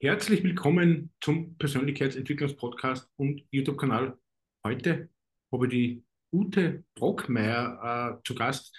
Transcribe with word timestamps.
Herzlich 0.00 0.44
willkommen 0.44 1.10
zum 1.20 1.58
Persönlichkeitsentwicklungspodcast 1.58 3.10
und 3.16 3.42
YouTube-Kanal. 3.50 4.16
Heute 4.64 5.08
habe 5.50 5.66
ich 5.66 5.72
die 5.72 6.04
Ute 6.32 6.84
Brockmeier 6.94 8.20
äh, 8.20 8.22
zu 8.24 8.36
Gast. 8.36 8.72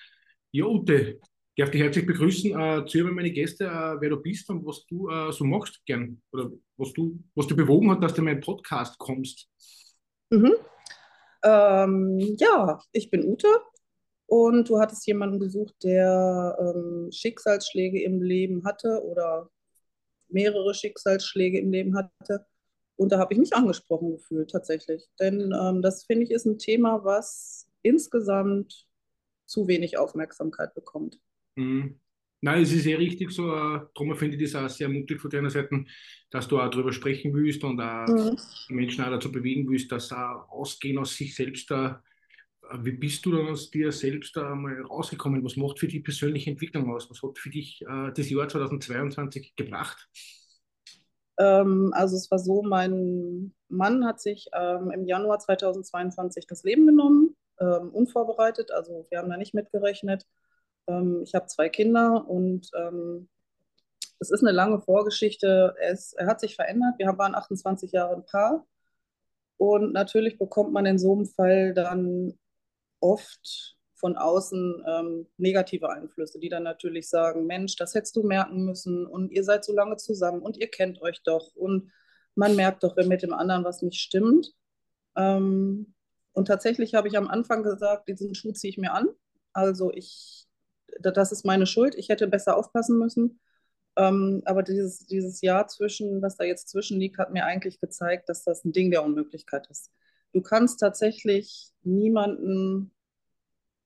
Ja, 0.52 0.64
Ute, 0.64 1.20
darf 1.58 1.72
dich 1.72 1.82
herzlich 1.82 2.06
begrüßen. 2.06 2.58
Äh, 2.58 2.86
zu 2.86 3.04
meine 3.04 3.32
Gäste, 3.32 3.66
äh, 3.66 4.00
wer 4.00 4.12
du 4.12 4.16
bist 4.22 4.50
und 4.50 4.66
was 4.66 4.86
du 4.86 5.10
äh, 5.10 5.34
so 5.34 5.44
machst 5.44 5.82
gern 5.86 6.22
oder 6.32 6.52
was 6.78 6.94
du, 6.94 7.20
was 7.36 7.48
du 7.48 7.56
bewogen 7.58 7.92
hat, 7.92 8.02
dass 8.02 8.14
du 8.14 8.22
in 8.22 8.26
meinen 8.26 8.40
Podcast 8.40 8.98
kommst. 8.98 9.50
Mhm. 10.30 10.54
Ähm, 11.44 12.38
ja, 12.38 12.80
ich 12.94 13.12
bin 13.12 13.26
Ute 13.26 13.50
und 14.26 14.70
du 14.70 14.80
hattest 14.80 15.06
jemanden 15.06 15.40
gesucht, 15.40 15.76
der 15.84 16.58
ähm, 16.62 17.10
Schicksalsschläge 17.12 18.04
im 18.04 18.22
Leben 18.22 18.64
hatte 18.64 19.04
oder 19.04 19.50
mehrere 20.30 20.74
Schicksalsschläge 20.74 21.60
im 21.60 21.72
Leben 21.72 21.96
hatte. 21.96 22.46
Und 22.96 23.12
da 23.12 23.20
habe 23.20 23.34
ich 23.34 23.40
mich 23.40 23.54
angesprochen 23.54 24.12
gefühlt, 24.12 24.52
tatsächlich. 24.52 25.06
Denn 25.20 25.54
ähm, 25.60 25.82
das, 25.82 26.04
finde 26.04 26.26
ich, 26.26 26.32
ist 26.32 26.46
ein 26.46 26.58
Thema, 26.58 27.04
was 27.04 27.70
insgesamt 27.82 28.88
zu 29.46 29.68
wenig 29.68 29.98
Aufmerksamkeit 29.98 30.74
bekommt. 30.76 31.20
Mhm. 31.56 32.00
Nein, 32.42 32.62
es 32.62 32.72
ist 32.72 32.84
sehr 32.84 33.00
richtig 33.00 33.32
so. 33.32 33.54
Äh, 33.54 33.82
darum 33.94 34.16
finde 34.16 34.38
ich 34.38 34.52
das 34.52 34.56
auch 34.56 34.70
sehr 34.70 34.88
mutig 34.88 35.20
von 35.20 35.30
deiner 35.30 35.50
Seite, 35.50 35.84
dass 36.30 36.48
du 36.48 36.60
auch 36.60 36.70
darüber 36.70 36.94
sprechen 36.94 37.34
willst 37.34 37.64
und 37.64 37.82
auch 37.82 38.08
mhm. 38.08 38.38
Menschen 38.70 39.04
auch 39.04 39.10
dazu 39.10 39.32
bewegen 39.32 39.70
willst, 39.70 39.92
dass 39.92 40.12
auch 40.12 40.50
ausgehen 40.50 40.98
aus 40.98 41.16
sich 41.16 41.36
selbst 41.36 41.70
da. 41.70 42.02
Wie 42.78 42.92
bist 42.92 43.26
du 43.26 43.32
dann 43.32 43.50
aus 43.50 43.72
dir 43.72 43.92
selbst 43.92 44.36
da 44.36 44.54
mal 44.56 44.82
rausgekommen? 44.82 45.44
Was 45.44 45.56
macht 45.56 45.80
für 45.80 45.88
die 45.88 46.00
persönliche 46.00 46.52
Entwicklung 46.52 46.94
aus? 46.94 47.10
Was 47.10 47.22
hat 47.24 47.38
für 47.38 47.50
dich 47.50 47.82
äh, 47.82 48.12
das 48.14 48.30
Jahr 48.30 48.48
2022 48.48 49.56
gebracht? 49.56 50.08
Ähm, 51.40 51.92
also 51.94 52.16
es 52.16 52.30
war 52.30 52.40
so, 52.40 52.62
mein 52.62 53.54
Mann 53.70 54.06
hat 54.06 54.22
sich 54.22 54.50
ähm, 54.54 54.92
im 54.92 55.06
Januar 55.06 55.40
2022 55.40 56.46
das 56.48 56.64
Leben 56.64 56.86
genommen, 56.86 57.36
ähm, 57.60 57.90
unvorbereitet. 57.90 58.72
Also 58.72 59.08
wir 59.10 59.20
haben 59.20 59.30
da 59.30 59.38
nicht 59.38 59.54
mitgerechnet. 59.54 60.28
Ähm, 60.88 61.22
ich 61.24 61.34
habe 61.34 61.48
zwei 61.48 61.70
Kinder 61.70 62.28
und 62.28 62.70
ähm, 62.76 63.30
es 64.20 64.32
ist 64.32 64.44
eine 64.44 64.52
lange 64.52 64.82
Vorgeschichte. 64.82 65.76
Er, 65.80 65.92
ist, 65.94 66.14
er 66.14 66.28
hat 66.28 66.42
sich 66.42 66.56
verändert. 66.56 66.96
Wir 66.98 67.08
waren 67.18 67.36
28 67.36 67.92
Jahre 67.94 68.16
ein 68.16 68.26
Paar. 68.26 68.66
Und 69.58 69.94
natürlich 69.94 70.38
bekommt 70.38 70.72
man 70.74 70.86
in 70.86 71.00
so 71.00 71.14
einem 71.14 71.26
Fall 71.26 71.74
dann 71.74 72.38
oft 73.00 73.78
von 73.96 74.16
außen 74.16 74.84
ähm, 74.88 75.28
negative 75.38 75.90
Einflüsse, 75.90 76.40
die 76.40 76.50
dann 76.50 76.64
natürlich 76.64 77.10
sagen, 77.10 77.46
Mensch, 77.46 77.76
das 77.76 77.94
hättest 77.94 78.16
du 78.16 78.24
merken 78.24 78.64
müssen 78.64 79.06
und 79.06 79.32
ihr 79.32 79.44
seid 79.44 79.66
so 79.66 79.74
lange 79.74 79.98
zusammen 79.98 80.42
und 80.42 80.58
ihr 80.58 80.70
kennt 80.70 81.02
euch 81.02 81.22
doch 81.24 81.54
und 81.56 81.92
man 82.36 82.56
merkt 82.56 82.84
doch, 82.84 82.96
wenn 82.96 83.10
mit 83.10 83.22
dem 83.22 83.34
anderen 83.34 83.66
was 83.66 83.82
nicht 83.82 84.00
stimmt. 84.00 84.54
Ähm, 85.18 85.94
und 86.32 86.48
tatsächlich 86.48 86.96
habe 86.96 87.10
ich 87.10 87.18
am 87.18 87.28
Anfang 87.28 87.64
gesagt, 87.64 88.08
diesen 88.08 88.34
Schuh 88.36 88.54
ziehe 88.54 88.72
ich 88.72 88.78
mir 88.78 88.94
an. 88.94 89.10
Also 89.52 89.92
ich, 89.94 90.48
das 91.02 91.34
ist 91.34 91.46
meine 91.46 91.66
Schuld, 91.66 91.96
ich 91.96 92.08
hätte 92.08 92.28
besser 92.28 92.56
aufpassen 92.56 92.98
müssen. 92.98 93.42
Ähm, 93.98 94.42
aber 94.46 94.64
dieses, 94.64 95.06
dieses 95.08 95.42
Jahr 95.42 95.68
zwischen, 95.68 96.22
was 96.22 96.38
da 96.38 96.46
jetzt 96.46 96.70
zwischen 96.70 97.00
liegt, 97.00 97.18
hat 97.18 97.34
mir 97.34 97.46
eigentlich 97.46 97.82
gezeigt, 97.82 98.30
dass 98.30 98.46
das 98.46 98.64
ein 98.64 98.72
Ding 98.72 98.92
der 98.92 99.04
Unmöglichkeit 99.04 99.68
ist. 99.70 99.92
Du 100.34 100.42
kannst 100.42 100.80
tatsächlich 100.80 101.70
niemanden 101.84 102.92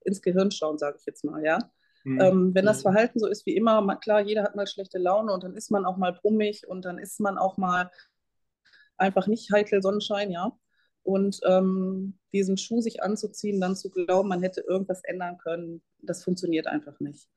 ins 0.04 0.22
Gehirn 0.22 0.50
schauen, 0.50 0.78
sage 0.78 0.96
ich 1.00 1.06
jetzt 1.06 1.24
mal, 1.24 1.44
ja. 1.44 1.58
Mhm. 2.04 2.20
Ähm, 2.20 2.54
wenn 2.54 2.66
das 2.66 2.78
mhm. 2.78 2.82
Verhalten 2.82 3.18
so 3.18 3.26
ist 3.26 3.46
wie 3.46 3.56
immer, 3.56 3.96
klar, 3.96 4.20
jeder 4.20 4.42
hat 4.42 4.56
mal 4.56 4.66
schlechte 4.66 4.98
Laune 4.98 5.32
und 5.32 5.42
dann 5.42 5.56
ist 5.56 5.70
man 5.70 5.86
auch 5.86 5.96
mal 5.96 6.12
brummig 6.12 6.66
und 6.68 6.84
dann 6.84 6.98
ist 6.98 7.18
man 7.20 7.38
auch 7.38 7.56
mal 7.56 7.90
einfach 8.96 9.26
nicht 9.26 9.50
heikel 9.52 9.82
Sonnenschein, 9.82 10.30
ja. 10.30 10.52
Und 11.02 11.40
ähm, 11.46 12.18
diesen 12.32 12.56
Schuh 12.56 12.80
sich 12.80 13.02
anzuziehen, 13.02 13.60
dann 13.60 13.76
zu 13.76 13.90
glauben, 13.90 14.28
man 14.28 14.42
hätte 14.42 14.62
irgendwas 14.62 15.02
ändern 15.04 15.38
können, 15.38 15.82
das 16.00 16.24
funktioniert 16.24 16.66
einfach 16.66 16.98
nicht. 17.00 17.28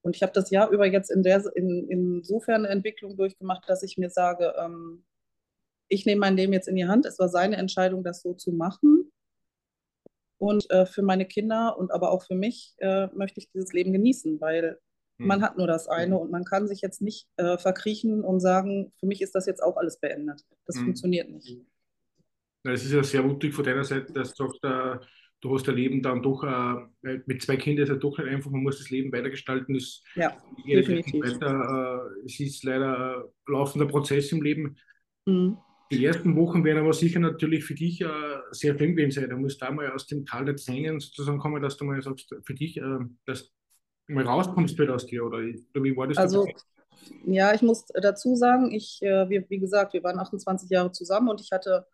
Und 0.00 0.14
ich 0.14 0.22
habe 0.22 0.32
das 0.32 0.50
Jahr 0.50 0.70
über 0.70 0.86
jetzt 0.86 1.10
in 1.10 1.22
der, 1.22 1.44
in, 1.56 1.88
insofern 1.88 2.64
eine 2.64 2.68
Entwicklung 2.68 3.16
durchgemacht, 3.16 3.68
dass 3.68 3.82
ich 3.82 3.98
mir 3.98 4.08
sage, 4.08 4.54
ähm, 4.58 5.04
ich 5.88 6.06
nehme 6.06 6.20
mein 6.20 6.36
Leben 6.36 6.52
jetzt 6.52 6.68
in 6.68 6.76
die 6.76 6.86
Hand. 6.86 7.06
Es 7.06 7.18
war 7.18 7.28
seine 7.28 7.56
Entscheidung, 7.56 8.02
das 8.02 8.22
so 8.22 8.34
zu 8.34 8.52
machen. 8.52 9.10
Und 10.38 10.70
äh, 10.70 10.86
für 10.86 11.02
meine 11.02 11.26
Kinder 11.26 11.78
und 11.78 11.90
aber 11.92 12.10
auch 12.10 12.22
für 12.24 12.34
mich 12.34 12.74
äh, 12.78 13.06
möchte 13.14 13.40
ich 13.40 13.50
dieses 13.50 13.72
Leben 13.72 13.92
genießen, 13.92 14.40
weil 14.40 14.78
hm. 15.18 15.26
man 15.26 15.42
hat 15.42 15.56
nur 15.56 15.66
das 15.66 15.88
eine 15.88 16.18
und 16.18 16.30
man 16.30 16.44
kann 16.44 16.68
sich 16.68 16.82
jetzt 16.82 17.00
nicht 17.00 17.26
äh, 17.36 17.56
verkriechen 17.56 18.22
und 18.22 18.40
sagen, 18.40 18.92
für 19.00 19.06
mich 19.06 19.22
ist 19.22 19.34
das 19.34 19.46
jetzt 19.46 19.62
auch 19.62 19.76
alles 19.76 19.98
beendet. 19.98 20.42
Das 20.66 20.76
hm. 20.76 20.84
funktioniert 20.84 21.30
nicht. 21.30 21.58
Es 22.64 22.84
ist 22.84 22.92
ja 22.92 23.02
sehr 23.02 23.22
mutig 23.22 23.54
von 23.54 23.64
deiner 23.64 23.84
Seite, 23.84 24.12
dass 24.12 24.34
du 24.34 24.44
sagst, 24.44 24.64
äh, 24.64 24.98
du 25.40 25.54
hast 25.54 25.68
dein 25.68 25.76
Leben 25.76 26.02
dann 26.02 26.22
doch, 26.22 26.42
äh, 26.44 27.18
mit 27.26 27.42
zwei 27.42 27.56
Kindern 27.56 27.84
ist 27.84 27.88
ja 27.90 27.96
doch 27.96 28.18
nicht 28.18 28.28
einfach, 28.28 28.50
man 28.50 28.62
muss 28.62 28.78
das 28.78 28.90
Leben 28.90 29.12
weitergestalten. 29.12 29.74
Das 29.74 30.02
ja, 30.16 30.36
definitiv. 30.66 31.24
Weiter, 31.24 32.10
äh, 32.20 32.26
es 32.26 32.40
ist 32.40 32.64
leider 32.64 33.24
ein 33.24 33.52
laufender 33.52 33.86
Prozess 33.86 34.32
im 34.32 34.42
Leben. 34.42 34.76
Mhm. 35.26 35.58
Die 35.90 36.04
ersten 36.04 36.34
Wochen 36.34 36.64
werden 36.64 36.78
aber 36.78 36.92
sicher 36.92 37.20
natürlich 37.20 37.64
für 37.64 37.74
dich 37.74 38.00
äh, 38.00 38.08
sehr 38.50 38.76
fremd 38.76 39.12
sein. 39.12 39.30
Du 39.30 39.36
musst 39.36 39.62
da 39.62 39.70
mal 39.70 39.90
aus 39.92 40.06
dem 40.06 40.26
Tal 40.26 40.44
der 40.44 40.56
Zängen 40.56 40.98
sozusagen 40.98 41.38
kommen, 41.38 41.62
dass 41.62 41.76
du 41.76 41.84
mal 41.84 42.02
sagst, 42.02 42.34
für 42.42 42.54
dich, 42.54 42.76
äh, 42.78 42.98
dass 43.24 43.52
du 44.06 44.12
mal 44.12 44.26
rauskommst 44.26 44.78
wieder 44.78 44.94
aus 44.94 45.06
dir 45.06 45.24
oder, 45.24 45.38
oder 45.38 45.84
wie 45.84 45.96
war 45.96 46.08
das? 46.08 46.16
Also, 46.16 46.48
ja, 47.24 47.54
ich 47.54 47.62
muss 47.62 47.84
dazu 47.86 48.34
sagen, 48.34 48.72
ich, 48.72 49.00
äh, 49.02 49.28
wir, 49.28 49.48
wie 49.48 49.60
gesagt, 49.60 49.92
wir 49.92 50.02
waren 50.02 50.18
28 50.18 50.68
Jahre 50.70 50.90
zusammen 50.90 51.28
und 51.28 51.40
ich 51.40 51.52
hatte 51.52 51.86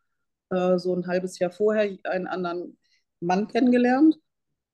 äh, 0.51 0.79
so 0.79 0.95
ein 0.95 1.07
halbes 1.07 1.39
Jahr 1.39 1.51
vorher 1.51 1.99
einen 2.05 2.27
anderen 2.27 2.79
Mann 3.21 3.47
kennengelernt 3.47 4.17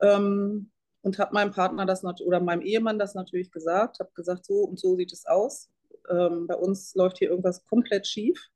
ähm, 0.00 0.70
und 1.02 1.18
habe 1.18 1.34
meinem 1.34 1.50
Partner 1.50 1.86
das 1.86 2.04
oder 2.04 2.38
meinem 2.38 2.62
Ehemann 2.62 3.00
das 3.00 3.14
natürlich 3.14 3.50
gesagt, 3.50 3.98
habe 3.98 4.10
gesagt, 4.14 4.44
so 4.44 4.60
und 4.62 4.78
so 4.78 4.96
sieht 4.96 5.12
es 5.12 5.26
aus. 5.26 5.70
Ähm, 6.08 6.46
bei 6.46 6.54
uns 6.54 6.94
läuft 6.94 7.18
hier 7.18 7.30
irgendwas 7.30 7.64
komplett 7.64 8.06
schief 8.06 8.48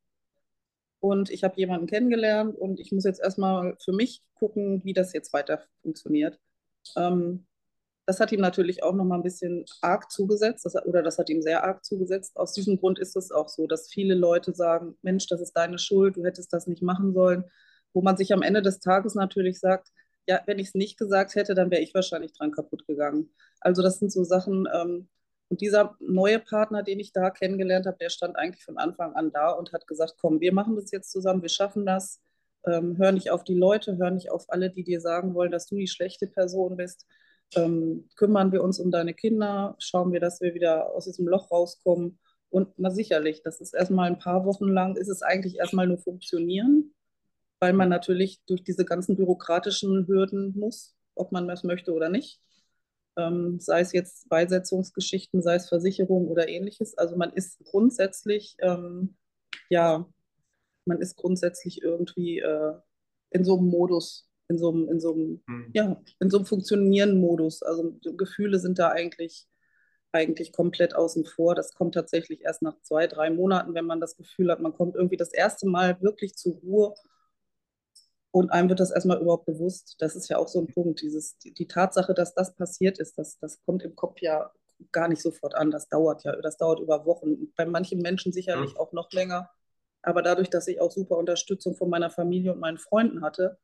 und 1.02 1.30
ich 1.30 1.42
habe 1.42 1.56
jemanden 1.56 1.88
kennengelernt 1.88 2.56
und 2.56 2.78
ich 2.78 2.92
muss 2.92 3.02
jetzt 3.02 3.20
erstmal 3.20 3.76
für 3.84 3.92
mich 3.92 4.22
gucken, 4.34 4.84
wie 4.84 4.92
das 4.92 5.12
jetzt 5.12 5.32
weiter 5.32 5.60
funktioniert. 5.82 6.38
Ähm, 6.96 7.44
das 8.06 8.20
hat 8.20 8.30
ihm 8.30 8.40
natürlich 8.40 8.84
auch 8.84 8.94
noch 8.94 9.04
mal 9.04 9.16
ein 9.16 9.24
bisschen 9.24 9.64
arg 9.80 10.12
zugesetzt, 10.12 10.64
das, 10.64 10.76
oder 10.86 11.02
das 11.02 11.18
hat 11.18 11.28
ihm 11.28 11.42
sehr 11.42 11.64
arg 11.64 11.84
zugesetzt. 11.84 12.36
Aus 12.36 12.52
diesem 12.52 12.78
Grund 12.78 13.00
ist 13.00 13.16
es 13.16 13.32
auch 13.32 13.48
so, 13.48 13.66
dass 13.66 13.88
viele 13.88 14.14
Leute 14.14 14.54
sagen, 14.54 14.96
Mensch, 15.02 15.26
das 15.26 15.40
ist 15.40 15.54
deine 15.54 15.78
Schuld, 15.78 16.16
du 16.16 16.24
hättest 16.24 16.52
das 16.52 16.68
nicht 16.68 16.82
machen 16.82 17.12
sollen. 17.12 17.44
Wo 17.92 18.00
man 18.00 18.16
sich 18.16 18.32
am 18.32 18.42
Ende 18.42 18.62
des 18.62 18.78
Tages 18.78 19.16
natürlich 19.16 19.58
sagt, 19.58 19.88
ja, 20.28 20.40
wenn 20.46 20.60
ich 20.60 20.68
es 20.68 20.74
nicht 20.74 20.98
gesagt 20.98 21.34
hätte, 21.34 21.54
dann 21.54 21.72
wäre 21.72 21.82
ich 21.82 21.94
wahrscheinlich 21.94 22.32
dran 22.32 22.52
kaputt 22.52 22.86
gegangen. 22.86 23.34
Also 23.60 23.82
das 23.82 23.98
sind 23.98 24.12
so 24.12 24.22
Sachen, 24.22 24.68
ähm, 24.72 25.08
und 25.52 25.60
dieser 25.60 25.98
neue 26.00 26.38
Partner, 26.38 26.82
den 26.82 26.98
ich 26.98 27.12
da 27.12 27.28
kennengelernt 27.28 27.84
habe, 27.84 27.98
der 28.00 28.08
stand 28.08 28.36
eigentlich 28.36 28.64
von 28.64 28.78
Anfang 28.78 29.14
an 29.14 29.30
da 29.32 29.50
und 29.50 29.74
hat 29.74 29.86
gesagt, 29.86 30.14
komm, 30.18 30.40
wir 30.40 30.50
machen 30.54 30.76
das 30.76 30.90
jetzt 30.92 31.12
zusammen, 31.12 31.42
wir 31.42 31.50
schaffen 31.50 31.84
das. 31.84 32.22
Ähm, 32.64 32.96
hör 32.96 33.12
nicht 33.12 33.30
auf 33.30 33.44
die 33.44 33.52
Leute, 33.54 33.98
hör 33.98 34.10
nicht 34.10 34.30
auf 34.30 34.46
alle, 34.48 34.70
die 34.70 34.82
dir 34.82 35.02
sagen 35.02 35.34
wollen, 35.34 35.52
dass 35.52 35.66
du 35.66 35.76
die 35.76 35.88
schlechte 35.88 36.26
Person 36.26 36.78
bist. 36.78 37.06
Ähm, 37.54 38.08
kümmern 38.16 38.50
wir 38.50 38.62
uns 38.62 38.80
um 38.80 38.90
deine 38.90 39.12
Kinder, 39.12 39.76
schauen 39.78 40.10
wir, 40.10 40.20
dass 40.20 40.40
wir 40.40 40.54
wieder 40.54 40.94
aus 40.94 41.04
diesem 41.04 41.28
Loch 41.28 41.50
rauskommen. 41.50 42.18
Und 42.48 42.70
na 42.78 42.88
sicherlich, 42.88 43.42
das 43.42 43.60
ist 43.60 43.74
erstmal 43.74 44.06
ein 44.06 44.18
paar 44.18 44.46
Wochen 44.46 44.68
lang, 44.68 44.96
ist 44.96 45.10
es 45.10 45.20
eigentlich 45.20 45.58
erstmal 45.58 45.86
nur 45.86 45.98
funktionieren, 45.98 46.94
weil 47.60 47.74
man 47.74 47.90
natürlich 47.90 48.40
durch 48.46 48.64
diese 48.64 48.86
ganzen 48.86 49.16
bürokratischen 49.16 50.06
Hürden 50.06 50.58
muss, 50.58 50.96
ob 51.14 51.30
man 51.30 51.46
das 51.46 51.62
möchte 51.62 51.92
oder 51.92 52.08
nicht 52.08 52.40
ähm, 53.16 53.60
sei 53.60 53.80
es 53.80 53.92
jetzt 53.92 54.28
Beisetzungsgeschichten, 54.28 55.42
sei 55.42 55.56
es 55.56 55.68
Versicherung 55.68 56.28
oder 56.28 56.48
ähnliches. 56.48 56.96
Also 56.96 57.16
man 57.16 57.32
ist 57.32 57.62
grundsätzlich, 57.64 58.56
ähm, 58.60 59.16
ja, 59.68 60.08
man 60.84 61.00
ist 61.00 61.16
grundsätzlich 61.16 61.82
irgendwie 61.82 62.38
äh, 62.38 62.74
in 63.30 63.44
so 63.44 63.58
einem 63.58 63.68
Modus, 63.68 64.28
in 64.48 64.58
so 64.58 64.70
einem, 64.70 64.88
in 64.88 65.00
so 65.00 65.12
einem, 65.14 65.42
mhm. 65.46 65.70
ja, 65.74 66.00
in 66.20 66.30
so 66.30 66.38
einem 66.38 66.46
funktionierenden 66.46 67.20
Modus. 67.20 67.62
Also 67.62 67.96
Gefühle 68.16 68.58
sind 68.58 68.78
da 68.78 68.90
eigentlich 68.90 69.46
eigentlich 70.12 70.52
komplett 70.52 70.94
außen 70.94 71.24
vor. 71.24 71.54
Das 71.54 71.72
kommt 71.74 71.94
tatsächlich 71.94 72.42
erst 72.42 72.62
nach 72.62 72.78
zwei, 72.82 73.06
drei 73.06 73.30
Monaten, 73.30 73.74
wenn 73.74 73.86
man 73.86 74.00
das 74.00 74.16
Gefühl 74.16 74.50
hat, 74.50 74.60
man 74.60 74.74
kommt 74.74 74.94
irgendwie 74.94 75.16
das 75.16 75.32
erste 75.32 75.66
Mal 75.66 76.00
wirklich 76.02 76.34
zur 76.34 76.56
Ruhe 76.56 76.94
und 78.32 78.50
einem 78.50 78.68
wird 78.70 78.80
das 78.80 78.90
erstmal 78.90 79.20
überhaupt 79.20 79.46
bewusst. 79.46 79.96
Das 80.00 80.16
ist 80.16 80.28
ja 80.28 80.38
auch 80.38 80.48
so 80.48 80.60
ein 80.60 80.66
Punkt. 80.68 81.02
Dieses, 81.02 81.38
die, 81.38 81.54
die 81.54 81.68
Tatsache, 81.68 82.14
dass 82.14 82.34
das 82.34 82.54
passiert 82.56 82.98
ist, 82.98 83.18
das, 83.18 83.38
das 83.38 83.62
kommt 83.64 83.84
im 83.84 83.96
Kopf 83.96 84.20
ja 84.22 84.52
gar 84.92 85.08
nicht 85.08 85.22
sofort 85.22 85.54
an. 85.54 85.70
Das 85.70 85.88
dauert 85.88 86.24
ja, 86.24 86.34
das 86.42 86.56
dauert 86.56 86.80
über 86.80 87.06
Wochen. 87.06 87.52
Bei 87.56 87.66
manchen 87.66 88.00
Menschen 88.00 88.32
sicherlich 88.32 88.78
auch 88.78 88.92
noch 88.92 89.12
länger. 89.12 89.50
Aber 90.02 90.22
dadurch, 90.22 90.50
dass 90.50 90.66
ich 90.66 90.80
auch 90.80 90.90
super 90.90 91.16
Unterstützung 91.18 91.76
von 91.76 91.90
meiner 91.90 92.10
Familie 92.10 92.52
und 92.52 92.60
meinen 92.60 92.78
Freunden 92.78 93.22
hatte, 93.22 93.58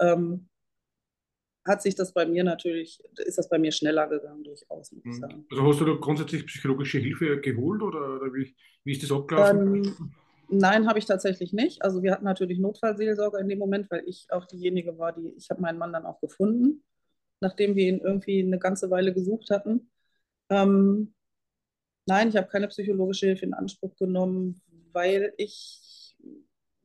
ähm, 0.00 0.48
hat 1.66 1.82
sich 1.82 1.94
das 1.94 2.12
bei 2.12 2.26
mir 2.26 2.42
natürlich, 2.42 3.02
ist 3.18 3.38
das 3.38 3.48
bei 3.48 3.58
mir 3.58 3.72
schneller 3.72 4.08
gegangen 4.08 4.44
durchaus, 4.44 4.92
muss 4.92 5.04
ich 5.04 5.14
Mhm. 5.14 5.20
sagen. 5.20 5.46
Also 5.50 5.66
hast 5.66 5.80
du 5.80 5.84
da 5.84 5.94
grundsätzlich 5.94 6.46
psychologische 6.46 6.98
Hilfe 6.98 7.40
geholt 7.40 7.82
oder, 7.82 8.16
oder 8.16 8.34
wie, 8.34 8.54
wie 8.84 8.92
ist 8.92 9.02
das 9.02 9.12
abgelaufen? 9.12 9.60
Ähm, 9.64 10.12
nein, 10.50 10.88
habe 10.88 10.98
ich 10.98 11.06
tatsächlich 11.06 11.52
nicht. 11.52 11.82
Also 11.82 12.02
wir 12.02 12.12
hatten 12.12 12.24
natürlich 12.24 12.58
Notfallseelsorge 12.58 13.38
in 13.38 13.48
dem 13.48 13.58
Moment, 13.58 13.90
weil 13.90 14.02
ich 14.06 14.26
auch 14.30 14.46
diejenige 14.46 14.98
war, 14.98 15.12
die, 15.12 15.34
ich 15.36 15.50
habe 15.50 15.60
meinen 15.62 15.78
Mann 15.78 15.92
dann 15.92 16.06
auch 16.06 16.20
gefunden, 16.20 16.84
nachdem 17.40 17.76
wir 17.76 17.88
ihn 17.88 18.00
irgendwie 18.00 18.42
eine 18.42 18.58
ganze 18.58 18.90
Weile 18.90 19.14
gesucht 19.14 19.50
hatten. 19.50 19.90
Ähm, 20.50 21.14
nein, 22.06 22.28
ich 22.28 22.36
habe 22.36 22.48
keine 22.48 22.68
psychologische 22.68 23.26
Hilfe 23.26 23.46
in 23.46 23.54
Anspruch 23.54 23.96
genommen, 23.96 24.60
weil 24.92 25.32
ich, 25.36 26.16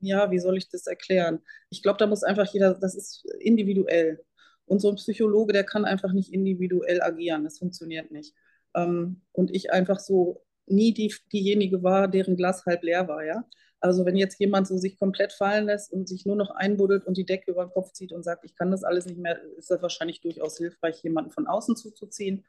ja, 0.00 0.30
wie 0.30 0.38
soll 0.38 0.56
ich 0.56 0.68
das 0.68 0.86
erklären? 0.86 1.40
Ich 1.70 1.82
glaube, 1.82 1.98
da 1.98 2.06
muss 2.06 2.22
einfach 2.22 2.46
jeder, 2.52 2.74
das 2.74 2.94
ist 2.94 3.24
individuell. 3.40 4.24
Und 4.66 4.80
so 4.80 4.90
ein 4.90 4.96
Psychologe, 4.96 5.52
der 5.52 5.64
kann 5.64 5.84
einfach 5.84 6.12
nicht 6.12 6.32
individuell 6.32 7.02
agieren. 7.02 7.44
Das 7.44 7.58
funktioniert 7.58 8.10
nicht. 8.10 8.34
Ähm, 8.74 9.22
und 9.32 9.54
ich 9.54 9.72
einfach 9.72 9.98
so 10.00 10.45
nie 10.66 10.92
die, 10.92 11.14
diejenige 11.32 11.82
war, 11.82 12.08
deren 12.08 12.36
Glas 12.36 12.64
halb 12.66 12.82
leer 12.82 13.08
war, 13.08 13.24
ja. 13.24 13.44
Also 13.80 14.04
wenn 14.04 14.16
jetzt 14.16 14.40
jemand 14.40 14.66
so 14.66 14.76
sich 14.78 14.98
komplett 14.98 15.32
fallen 15.32 15.66
lässt 15.66 15.92
und 15.92 16.08
sich 16.08 16.24
nur 16.24 16.36
noch 16.36 16.50
einbuddelt 16.50 17.06
und 17.06 17.16
die 17.16 17.26
Decke 17.26 17.50
über 17.50 17.64
den 17.64 17.72
Kopf 17.72 17.92
zieht 17.92 18.12
und 18.12 18.24
sagt, 18.24 18.44
ich 18.44 18.54
kann 18.56 18.70
das 18.70 18.84
alles 18.84 19.06
nicht 19.06 19.18
mehr, 19.18 19.40
ist 19.56 19.70
das 19.70 19.82
wahrscheinlich 19.82 20.20
durchaus 20.20 20.58
hilfreich, 20.58 21.02
jemanden 21.02 21.30
von 21.30 21.46
außen 21.46 21.76
zuzuziehen. 21.76 22.44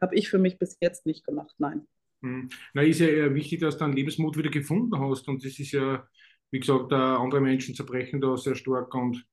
Habe 0.00 0.14
ich 0.14 0.28
für 0.28 0.38
mich 0.38 0.58
bis 0.58 0.78
jetzt 0.80 1.04
nicht 1.04 1.26
gemacht, 1.26 1.54
nein. 1.58 1.86
Hm. 2.22 2.48
Na, 2.74 2.82
ist 2.82 3.00
ja 3.00 3.08
eher 3.08 3.34
wichtig, 3.34 3.60
dass 3.60 3.76
du 3.76 3.84
einen 3.84 3.94
Lebensmut 3.96 4.36
wieder 4.36 4.50
gefunden 4.50 4.98
hast. 4.98 5.28
Und 5.28 5.44
das 5.44 5.58
ist 5.58 5.72
ja, 5.72 6.06
wie 6.50 6.60
gesagt, 6.60 6.92
andere 6.92 7.40
Menschen 7.40 7.74
zerbrechen 7.74 8.20
da 8.20 8.36
sehr 8.36 8.54
stark. 8.54 8.94
Und, 8.94 9.24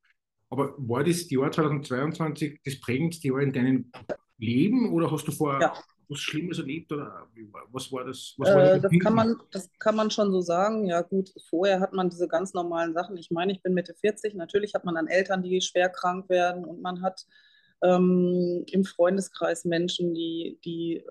aber 0.49 0.73
war 0.77 1.03
das 1.03 1.29
Jahr 1.29 1.51
2022 1.51 2.61
das 2.63 2.79
prägendste 2.79 3.27
Jahr 3.27 3.41
in 3.41 3.53
deinem 3.53 3.91
Leben 4.37 4.91
oder 4.91 5.11
hast 5.11 5.27
du 5.27 5.31
vorher 5.31 5.61
Ja. 5.61 5.73
Was 6.09 6.19
Schlimmes 6.19 6.59
erlebt? 6.59 6.91
Oder 6.91 7.27
was 7.71 7.91
war 7.91 8.05
das? 8.05 8.33
Was 8.37 8.49
war 8.49 8.75
Äh, 8.75 8.79
das 8.79 8.91
kann 9.01 9.13
man, 9.13 9.35
das 9.51 9.69
kann 9.79 9.95
man 9.95 10.11
schon 10.11 10.31
so 10.31 10.41
sagen. 10.41 10.85
Ja, 10.85 11.01
gut, 11.01 11.33
vorher 11.49 11.79
hat 11.79 11.93
man 11.93 12.09
diese 12.09 12.27
ganz 12.27 12.53
normalen 12.53 12.93
Sachen. 12.93 13.17
Ich 13.17 13.31
meine, 13.31 13.51
ich 13.51 13.61
bin 13.61 13.73
Mitte 13.73 13.93
40. 13.93 14.35
Natürlich 14.35 14.73
hat 14.73 14.85
man 14.85 14.95
dann 14.95 15.07
Eltern, 15.07 15.43
die 15.43 15.61
schwer 15.61 15.89
krank 15.89 16.29
werden 16.29 16.65
und 16.65 16.81
man 16.81 17.01
hat 17.01 17.25
ähm, 17.83 18.63
im 18.71 18.83
Freundeskreis 18.83 19.65
Menschen, 19.65 20.13
die, 20.13 20.59
die, 20.63 21.03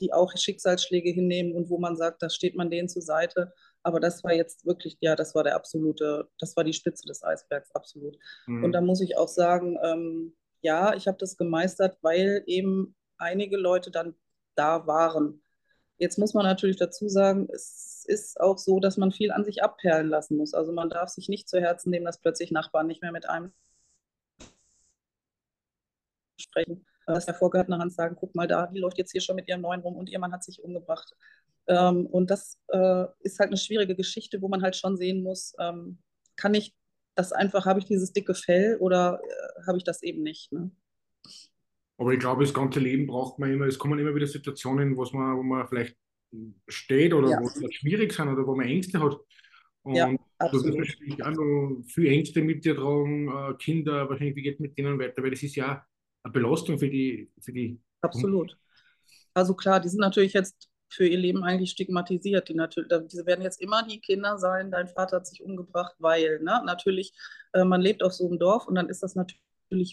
die 0.00 0.12
auch 0.12 0.32
Schicksalsschläge 0.36 1.10
hinnehmen 1.10 1.54
und 1.54 1.70
wo 1.70 1.78
man 1.78 1.96
sagt, 1.96 2.22
da 2.22 2.30
steht 2.30 2.56
man 2.56 2.70
denen 2.70 2.88
zur 2.88 3.02
Seite. 3.02 3.52
Aber 3.82 4.00
das 4.00 4.22
war 4.24 4.32
jetzt 4.32 4.66
wirklich, 4.66 4.98
ja, 5.00 5.16
das 5.16 5.34
war 5.34 5.44
der 5.44 5.56
absolute, 5.56 6.28
das 6.38 6.56
war 6.56 6.64
die 6.64 6.72
Spitze 6.72 7.06
des 7.06 7.22
Eisbergs, 7.22 7.70
absolut. 7.74 8.16
Und 8.46 8.62
Hm. 8.64 8.72
da 8.72 8.80
muss 8.80 9.00
ich 9.00 9.16
auch 9.16 9.28
sagen, 9.28 9.78
ähm, 9.82 10.34
ja, 10.62 10.94
ich 10.94 11.08
habe 11.08 11.18
das 11.18 11.36
gemeistert, 11.36 11.96
weil 12.02 12.42
eben 12.46 12.94
einige 13.20 13.56
Leute 13.56 13.90
dann 13.90 14.14
da 14.54 14.86
waren. 14.86 15.42
Jetzt 15.98 16.18
muss 16.18 16.34
man 16.34 16.44
natürlich 16.44 16.76
dazu 16.76 17.08
sagen, 17.08 17.48
es 17.52 18.04
ist 18.06 18.40
auch 18.40 18.58
so, 18.58 18.80
dass 18.80 18.96
man 18.96 19.12
viel 19.12 19.32
an 19.32 19.44
sich 19.44 19.62
abperlen 19.62 20.08
lassen 20.08 20.36
muss. 20.36 20.54
Also 20.54 20.72
man 20.72 20.90
darf 20.90 21.10
sich 21.10 21.28
nicht 21.28 21.48
zu 21.48 21.60
Herzen 21.60 21.90
nehmen, 21.90 22.06
dass 22.06 22.20
plötzlich 22.20 22.50
Nachbarn 22.50 22.86
nicht 22.86 23.02
mehr 23.02 23.12
mit 23.12 23.28
einem 23.28 23.52
sprechen, 26.38 26.86
dass 27.06 27.26
der 27.26 27.34
vorgehaltene 27.34 27.78
Hand 27.78 27.92
sagen, 27.92 28.16
guck 28.18 28.34
mal 28.34 28.48
da, 28.48 28.66
die 28.66 28.80
läuft 28.80 28.98
jetzt 28.98 29.12
hier 29.12 29.20
schon 29.20 29.36
mit 29.36 29.48
ihrem 29.48 29.60
Neuen 29.60 29.80
rum 29.80 29.96
und 29.96 30.08
ihr 30.08 30.18
Mann 30.18 30.32
hat 30.32 30.42
sich 30.42 30.62
umgebracht. 30.62 31.14
Ähm, 31.66 32.06
und 32.06 32.30
das 32.30 32.58
äh, 32.68 33.04
ist 33.20 33.38
halt 33.38 33.48
eine 33.48 33.56
schwierige 33.56 33.94
Geschichte, 33.94 34.40
wo 34.40 34.48
man 34.48 34.62
halt 34.62 34.76
schon 34.76 34.96
sehen 34.96 35.22
muss, 35.22 35.54
ähm, 35.58 35.98
kann 36.36 36.54
ich 36.54 36.74
das 37.14 37.32
einfach, 37.32 37.66
habe 37.66 37.80
ich 37.80 37.84
dieses 37.84 38.12
dicke 38.12 38.34
Fell 38.34 38.76
oder 38.78 39.20
äh, 39.22 39.66
habe 39.66 39.78
ich 39.78 39.84
das 39.84 40.02
eben 40.02 40.22
nicht. 40.22 40.52
Ne? 40.52 40.70
Aber 42.00 42.14
ich 42.14 42.18
glaube, 42.18 42.44
das 42.44 42.54
ganze 42.54 42.80
Leben 42.80 43.06
braucht 43.06 43.38
man 43.38 43.52
immer, 43.52 43.66
es 43.66 43.78
kommen 43.78 43.98
immer 43.98 44.14
wieder 44.14 44.26
Situationen, 44.26 44.96
was 44.96 45.12
man, 45.12 45.36
wo 45.36 45.42
man 45.42 45.68
vielleicht 45.68 45.96
steht 46.66 47.12
oder 47.12 47.28
Ja. 47.28 47.40
wo 47.40 47.46
es 47.46 47.52
vielleicht 47.52 47.74
schwierig 47.74 48.10
sind 48.14 48.28
oder 48.28 48.46
wo 48.46 48.56
man 48.56 48.66
Ängste 48.66 48.98
hat. 49.00 49.18
Und 49.82 49.96
Ja, 49.96 50.06
du 50.08 50.64
wirst 50.64 50.78
wahrscheinlich 50.78 51.22
auch 51.22 51.30
noch 51.32 51.82
viel 51.86 52.06
Ängste 52.06 52.40
mit 52.40 52.64
dir 52.64 52.74
tragen, 52.74 53.28
äh, 53.28 53.54
Kinder, 53.58 54.08
wahrscheinlich, 54.08 54.34
wie 54.34 54.42
geht 54.42 54.60
mit 54.60 54.78
denen 54.78 54.98
weiter, 54.98 55.22
weil 55.22 55.30
das 55.30 55.42
ist 55.42 55.56
ja 55.56 55.84
eine 56.22 56.32
Belastung 56.32 56.78
für 56.78 56.88
die, 56.88 57.30
für 57.38 57.52
die. 57.52 57.78
Absolut. 58.00 58.56
Also 59.34 59.54
klar, 59.54 59.78
die 59.78 59.90
sind 59.90 60.00
natürlich 60.00 60.32
jetzt 60.32 60.70
für 60.88 61.06
ihr 61.06 61.18
Leben 61.18 61.44
eigentlich 61.44 61.70
stigmatisiert. 61.70 62.48
Die 62.48 62.54
natürlich, 62.54 62.90
diese 63.08 63.26
werden 63.26 63.42
jetzt 63.42 63.60
immer 63.60 63.82
die 63.86 64.00
Kinder 64.00 64.38
sein, 64.38 64.70
dein 64.70 64.88
Vater 64.88 65.16
hat 65.16 65.26
sich 65.26 65.42
umgebracht, 65.42 65.94
weil, 65.98 66.40
ne? 66.40 66.62
Natürlich, 66.64 67.12
äh, 67.52 67.64
man 67.64 67.82
lebt 67.82 68.02
auf 68.02 68.14
so 68.14 68.26
einem 68.26 68.38
Dorf 68.38 68.66
und 68.66 68.74
dann 68.74 68.88
ist 68.88 69.02
das 69.02 69.14
natürlich, 69.14 69.42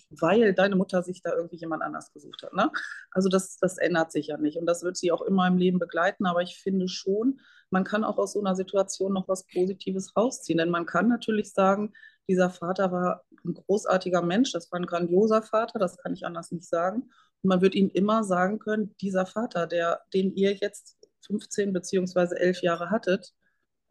weil 0.10 0.54
deine 0.54 0.76
Mutter 0.76 1.04
sich 1.04 1.22
da 1.22 1.34
irgendwie 1.34 1.58
jemand 1.58 1.84
anders 1.84 2.12
gesucht 2.12 2.44
hat. 2.44 2.54
Ne? 2.54 2.72
Also 3.12 3.30
das, 3.30 3.58
das 3.58 3.78
ändert 3.78 4.12
sich 4.12 4.28
ja 4.28 4.38
nicht 4.38 4.58
und 4.58 4.66
das 4.66 4.84
wird 4.84 4.98
sie 4.98 5.12
auch 5.12 5.22
immer 5.22 5.48
im 5.48 5.58
Leben 5.58 5.80
begleiten, 5.80 6.26
aber 6.26 6.42
ich 6.42 6.58
finde 6.58 6.88
schon, 6.88 7.40
man 7.70 7.84
kann 7.84 8.04
auch 8.04 8.18
aus 8.18 8.34
so 8.34 8.40
einer 8.40 8.56
Situation 8.56 9.14
noch 9.14 9.28
was 9.28 9.46
Positives 9.46 10.16
rausziehen, 10.16 10.58
denn 10.58 10.70
man 10.70 10.86
kann 10.86 11.08
natürlich 11.08 11.52
sagen, 11.54 11.94
dieser 12.28 12.50
Vater 12.50 12.92
war 12.92 13.24
ein 13.46 13.54
großartiger 13.54 14.22
Mensch, 14.22 14.52
das 14.52 14.72
war 14.72 14.80
ein 14.80 14.86
grandioser 14.86 15.42
Vater, 15.42 15.80
das 15.80 15.98
kann 15.98 16.14
ich 16.14 16.26
anders 16.26 16.52
nicht 16.52 16.68
sagen. 16.68 17.10
Und 17.42 17.50
man 17.50 17.62
wird 17.62 17.76
ihm 17.76 17.90
immer 17.90 18.24
sagen 18.24 18.60
können, 18.60 18.96
dieser 19.02 19.26
Vater, 19.26 19.68
der, 19.68 20.02
den 20.14 20.34
ihr 20.36 20.54
jetzt 20.54 20.98
15 21.26 21.72
beziehungsweise 21.72 22.38
11 22.38 22.62
Jahre 22.62 22.90
hattet, 22.90 23.34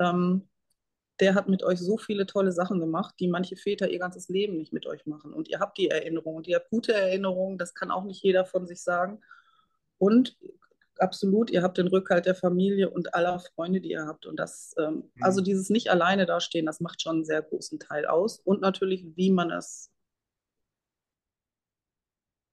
ähm, 0.00 0.48
der 1.20 1.34
hat 1.34 1.48
mit 1.48 1.62
euch 1.62 1.80
so 1.80 1.96
viele 1.96 2.26
tolle 2.26 2.52
Sachen 2.52 2.80
gemacht, 2.80 3.14
die 3.20 3.28
manche 3.28 3.56
Väter 3.56 3.88
ihr 3.88 3.98
ganzes 3.98 4.28
Leben 4.28 4.58
nicht 4.58 4.72
mit 4.72 4.86
euch 4.86 5.06
machen. 5.06 5.32
Und 5.32 5.48
ihr 5.48 5.60
habt 5.60 5.78
die 5.78 5.88
Erinnerungen 5.88 6.38
und 6.38 6.46
ihr 6.46 6.56
habt 6.56 6.70
gute 6.70 6.92
Erinnerungen, 6.92 7.58
das 7.58 7.74
kann 7.74 7.90
auch 7.90 8.04
nicht 8.04 8.22
jeder 8.22 8.44
von 8.44 8.66
sich 8.66 8.82
sagen. 8.82 9.20
Und 9.98 10.36
absolut, 10.98 11.50
ihr 11.50 11.62
habt 11.62 11.78
den 11.78 11.86
Rückhalt 11.86 12.26
der 12.26 12.34
Familie 12.34 12.90
und 12.90 13.14
aller 13.14 13.38
Freunde, 13.40 13.80
die 13.80 13.90
ihr 13.90 14.06
habt. 14.06 14.26
Und 14.26 14.38
das, 14.38 14.74
ähm, 14.78 15.10
also 15.20 15.40
dieses 15.40 15.70
nicht 15.70 15.90
alleine 15.90 16.26
dastehen, 16.26 16.66
das 16.66 16.80
macht 16.80 17.02
schon 17.02 17.16
einen 17.16 17.24
sehr 17.24 17.42
großen 17.42 17.78
Teil 17.78 18.06
aus. 18.06 18.38
Und 18.40 18.60
natürlich, 18.60 19.04
wie 19.16 19.30
man 19.30 19.50
es 19.50 19.90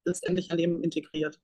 letztendlich 0.05 0.51
ein 0.51 0.57
Leben 0.57 0.83
integriert. 0.83 1.39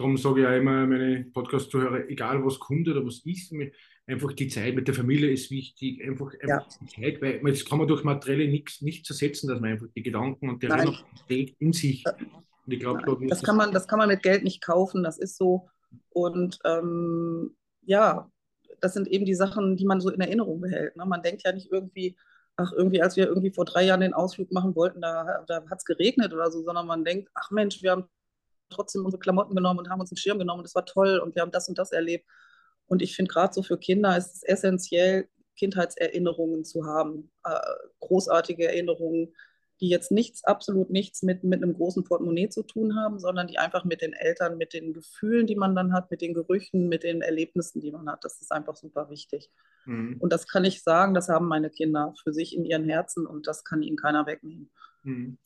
Darum 0.00 0.16
sage 0.16 0.40
ich 0.40 0.46
auch 0.46 0.56
immer 0.56 0.86
meine 0.86 1.24
Podcast-Zuhörer, 1.24 2.08
egal 2.08 2.42
was 2.42 2.58
kommt 2.58 2.88
oder 2.88 3.04
was 3.04 3.20
ist, 3.26 3.52
mit- 3.52 3.74
einfach 4.06 4.32
die 4.32 4.48
Zeit 4.48 4.74
mit 4.74 4.88
der 4.88 4.94
Familie 4.94 5.30
ist 5.30 5.50
wichtig, 5.50 6.02
einfach, 6.02 6.32
einfach 6.40 6.66
die 6.80 6.86
Zeit, 6.86 7.20
weil 7.20 7.40
das 7.42 7.66
kann 7.66 7.76
man 7.76 7.86
durch 7.86 8.02
Materielle 8.02 8.48
nichts 8.48 8.80
nicht 8.80 9.06
ersetzen, 9.10 9.48
dass 9.48 9.60
man 9.60 9.72
einfach 9.72 9.88
die 9.94 10.02
Gedanken 10.02 10.48
und 10.48 10.62
Nein. 10.62 10.70
Erinnerungen 10.70 11.04
trägt 11.28 11.60
in 11.60 11.74
sich. 11.74 12.02
Und 12.06 12.72
ich 12.72 12.80
glaube, 12.80 13.02
Nein, 13.06 13.28
das 13.28 13.42
kann 13.42 13.58
man, 13.58 13.72
das 13.72 13.86
kann 13.86 13.98
man 13.98 14.08
mit 14.08 14.22
Geld 14.22 14.42
nicht 14.42 14.62
kaufen, 14.62 15.02
das 15.02 15.18
ist 15.18 15.36
so. 15.36 15.68
Und 16.08 16.58
ähm, 16.64 17.54
ja, 17.82 18.30
das 18.80 18.94
sind 18.94 19.06
eben 19.06 19.26
die 19.26 19.34
Sachen, 19.34 19.76
die 19.76 19.84
man 19.84 20.00
so 20.00 20.08
in 20.08 20.22
Erinnerung 20.22 20.62
behält. 20.62 20.96
Ne? 20.96 21.04
Man 21.04 21.22
denkt 21.22 21.42
ja 21.44 21.52
nicht 21.52 21.70
irgendwie, 21.70 22.16
ach, 22.56 22.72
irgendwie, 22.72 23.02
als 23.02 23.18
wir 23.18 23.26
irgendwie 23.26 23.52
vor 23.52 23.66
drei 23.66 23.84
Jahren 23.84 24.00
den 24.00 24.14
Ausflug 24.14 24.50
machen 24.50 24.74
wollten, 24.74 25.02
da, 25.02 25.44
da 25.46 25.62
hat 25.68 25.78
es 25.78 25.84
geregnet 25.84 26.32
oder 26.32 26.50
so, 26.50 26.62
sondern 26.62 26.86
man 26.86 27.04
denkt, 27.04 27.28
ach 27.34 27.50
Mensch, 27.50 27.82
wir 27.82 27.90
haben 27.90 28.04
trotzdem 28.70 29.04
unsere 29.04 29.20
Klamotten 29.20 29.54
genommen 29.54 29.80
und 29.80 29.90
haben 29.90 30.00
uns 30.00 30.10
einen 30.10 30.18
Schirm 30.18 30.38
genommen 30.38 30.60
und 30.60 30.66
es 30.66 30.74
war 30.74 30.86
toll 30.86 31.18
und 31.18 31.34
wir 31.34 31.42
haben 31.42 31.50
das 31.50 31.68
und 31.68 31.78
das 31.78 31.92
erlebt. 31.92 32.26
Und 32.86 33.02
ich 33.02 33.14
finde 33.14 33.32
gerade 33.32 33.54
so 33.54 33.62
für 33.62 33.78
Kinder 33.78 34.16
ist 34.16 34.36
es 34.36 34.42
essentiell, 34.42 35.28
Kindheitserinnerungen 35.56 36.64
zu 36.64 36.86
haben, 36.86 37.30
äh, 37.44 37.58
großartige 38.00 38.66
Erinnerungen, 38.66 39.34
die 39.80 39.88
jetzt 39.88 40.10
nichts, 40.10 40.44
absolut 40.44 40.90
nichts 40.90 41.22
mit, 41.22 41.42
mit 41.42 41.62
einem 41.62 41.74
großen 41.74 42.04
Portemonnaie 42.04 42.48
zu 42.48 42.62
tun 42.62 42.96
haben, 42.96 43.18
sondern 43.18 43.46
die 43.46 43.58
einfach 43.58 43.84
mit 43.84 44.02
den 44.02 44.12
Eltern, 44.12 44.58
mit 44.58 44.74
den 44.74 44.92
Gefühlen, 44.92 45.46
die 45.46 45.56
man 45.56 45.74
dann 45.74 45.92
hat, 45.92 46.10
mit 46.10 46.20
den 46.20 46.34
Gerüchen, 46.34 46.88
mit 46.88 47.02
den 47.02 47.22
Erlebnissen, 47.22 47.80
die 47.80 47.90
man 47.90 48.08
hat. 48.10 48.24
Das 48.24 48.40
ist 48.42 48.52
einfach 48.52 48.76
super 48.76 49.08
wichtig. 49.08 49.50
Mhm. 49.86 50.16
Und 50.18 50.32
das 50.32 50.46
kann 50.46 50.64
ich 50.64 50.82
sagen, 50.82 51.14
das 51.14 51.28
haben 51.28 51.46
meine 51.46 51.70
Kinder 51.70 52.14
für 52.22 52.32
sich 52.32 52.54
in 52.54 52.64
ihren 52.64 52.84
Herzen 52.84 53.26
und 53.26 53.46
das 53.46 53.64
kann 53.64 53.82
ihnen 53.82 53.96
keiner 53.96 54.26
wegnehmen. 54.26 54.70
Mhm. 55.02 55.38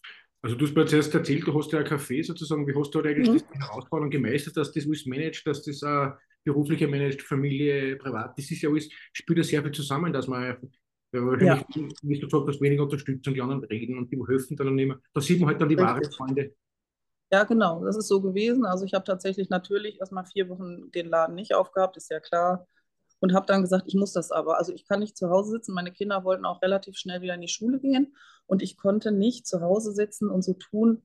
Also 0.45 0.57
du 0.57 0.67
hast 0.67 0.75
mir 0.75 0.83
jetzt 0.83 0.93
erst 0.93 1.15
erzählt, 1.15 1.47
du 1.47 1.59
hast 1.59 1.73
ja 1.73 1.79
ein 1.79 1.87
Café 1.87 2.23
sozusagen. 2.23 2.67
Wie 2.67 2.75
hast 2.75 2.91
du 2.95 2.99
halt 3.03 3.07
eigentlich 3.17 3.29
Mhm. 3.31 3.47
die 3.55 3.59
Herausforderung 3.59 4.11
gemeistert, 4.11 4.59
dass 4.59 4.73
das 4.73 4.85
alles 4.85 5.07
managt, 5.07 5.47
dass 5.47 5.63
das 5.63 5.83
äh, 5.83 6.11
berufliche 6.45 6.87
managt, 6.87 7.23
Familie, 7.23 7.97
privat, 7.97 8.37
das 8.39 8.51
ist 8.51 8.61
ja 8.61 8.69
alles, 8.69 8.91
spielt 9.15 9.39
ja 9.39 9.45
sehr 9.45 9.63
viel 9.63 9.73
zusammen, 9.73 10.13
dass 10.13 10.29
man 10.29 10.59
wahrscheinlich, 11.13 11.65
wie 12.03 12.19
du 12.19 12.27
gesagt 12.27 12.47
hast, 12.47 12.61
weniger 12.61 12.83
Unterstützung, 12.83 13.33
die 13.33 13.41
anderen 13.41 13.65
reden 13.65 13.97
und 13.97 14.13
die 14.13 14.21
helfen 14.29 14.55
dann 14.57 14.75
mehr. 14.75 15.01
Da 15.15 15.21
sieht 15.23 15.41
man 15.41 15.49
halt 15.49 15.63
dann 15.63 15.71
die 15.71 15.79
wahren. 15.79 16.05
Freunde. 16.13 16.53
Ja, 17.33 17.45
genau, 17.45 17.83
das 17.83 17.97
ist 17.97 18.09
so 18.09 18.21
gewesen. 18.21 18.67
Also 18.67 18.85
ich 18.85 18.93
habe 18.93 19.05
tatsächlich 19.05 19.49
natürlich 19.49 19.99
erstmal 19.99 20.27
vier 20.27 20.51
Wochen 20.51 20.91
den 20.91 21.09
Laden 21.09 21.35
nicht 21.37 21.55
aufgehabt, 21.55 21.97
ist 21.97 22.11
ja 22.11 22.21
klar. 22.21 22.67
Und 23.25 23.33
habe 23.33 23.47
dann 23.47 23.63
gesagt, 23.63 23.85
ich 23.87 23.95
muss 23.95 24.13
das 24.13 24.31
aber. 24.31 24.59
Also 24.59 24.75
ich 24.75 24.87
kann 24.87 25.01
nicht 25.01 25.17
zu 25.17 25.31
Hause 25.31 25.53
sitzen. 25.53 25.73
Meine 25.73 25.93
Kinder 25.93 26.25
wollten 26.25 26.45
auch 26.45 26.61
relativ 26.61 26.99
schnell 26.99 27.23
wieder 27.23 27.33
in 27.33 27.41
die 27.41 27.49
Schule 27.49 27.81
gehen. 27.81 28.15
Und 28.45 28.61
ich 28.61 28.77
konnte 28.77 29.13
nicht 29.13 29.47
zu 29.47 29.63
Hause 29.63 29.93
sitzen 29.93 30.29
und 30.29 30.43
so 30.43 30.53
tun. 30.53 31.01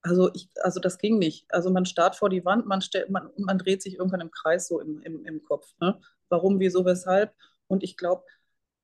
Also, 0.00 0.30
ich, 0.32 0.48
also 0.62 0.80
das 0.80 0.96
ging 0.96 1.18
nicht. 1.18 1.44
Also 1.50 1.70
man 1.70 1.84
starrt 1.84 2.16
vor 2.16 2.30
die 2.30 2.46
Wand, 2.46 2.64
man, 2.64 2.80
stellt, 2.80 3.10
man, 3.10 3.28
man 3.36 3.58
dreht 3.58 3.82
sich 3.82 3.98
irgendwann 3.98 4.22
im 4.22 4.30
Kreis 4.30 4.66
so 4.66 4.80
im, 4.80 5.02
im, 5.02 5.26
im 5.26 5.44
Kopf. 5.44 5.74
Ne? 5.78 6.00
Warum, 6.30 6.58
wieso, 6.58 6.86
weshalb? 6.86 7.34
Und 7.66 7.82
ich 7.82 7.98
glaube, 7.98 8.22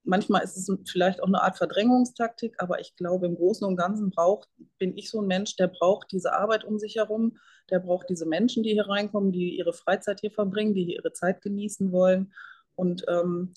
manchmal 0.03 0.45
ist 0.45 0.59
es 0.59 0.71
vielleicht 0.87 1.23
auch 1.23 1.29
eine 1.29 1.41
Art 1.41 1.57
Verdrängungstaktik, 1.57 2.57
aber 2.59 2.81
ich 2.81 2.97
glaube, 2.97 3.25
im 3.25 3.37
Großen 3.37 3.67
und 3.67 3.77
Ganzen 3.77 4.11
braucht, 4.11 4.51
bin 4.77 4.95
ich 4.99 5.09
so 5.09 5.23
ein 5.23 5.27
Mensch, 5.27 5.57
der 5.57 5.69
braucht 5.69 6.13
diese 6.13 6.35
Arbeit 6.35 6.65
um 6.65 6.79
sich 6.79 6.97
herum, 6.97 7.39
der 7.71 7.79
braucht 7.79 8.11
diese 8.11 8.27
Menschen, 8.27 8.63
die 8.63 8.73
hier 8.73 8.91
reinkommen, 8.91 9.33
die 9.33 9.57
ihre 9.57 9.73
Freizeit 9.73 10.21
hier 10.21 10.33
verbringen, 10.33 10.75
die 10.75 10.85
hier 10.85 10.97
ihre 10.97 11.15
Zeit 11.15 11.41
genießen 11.41 11.91
wollen. 11.91 12.35
Und 12.75 13.05
ähm, 13.09 13.55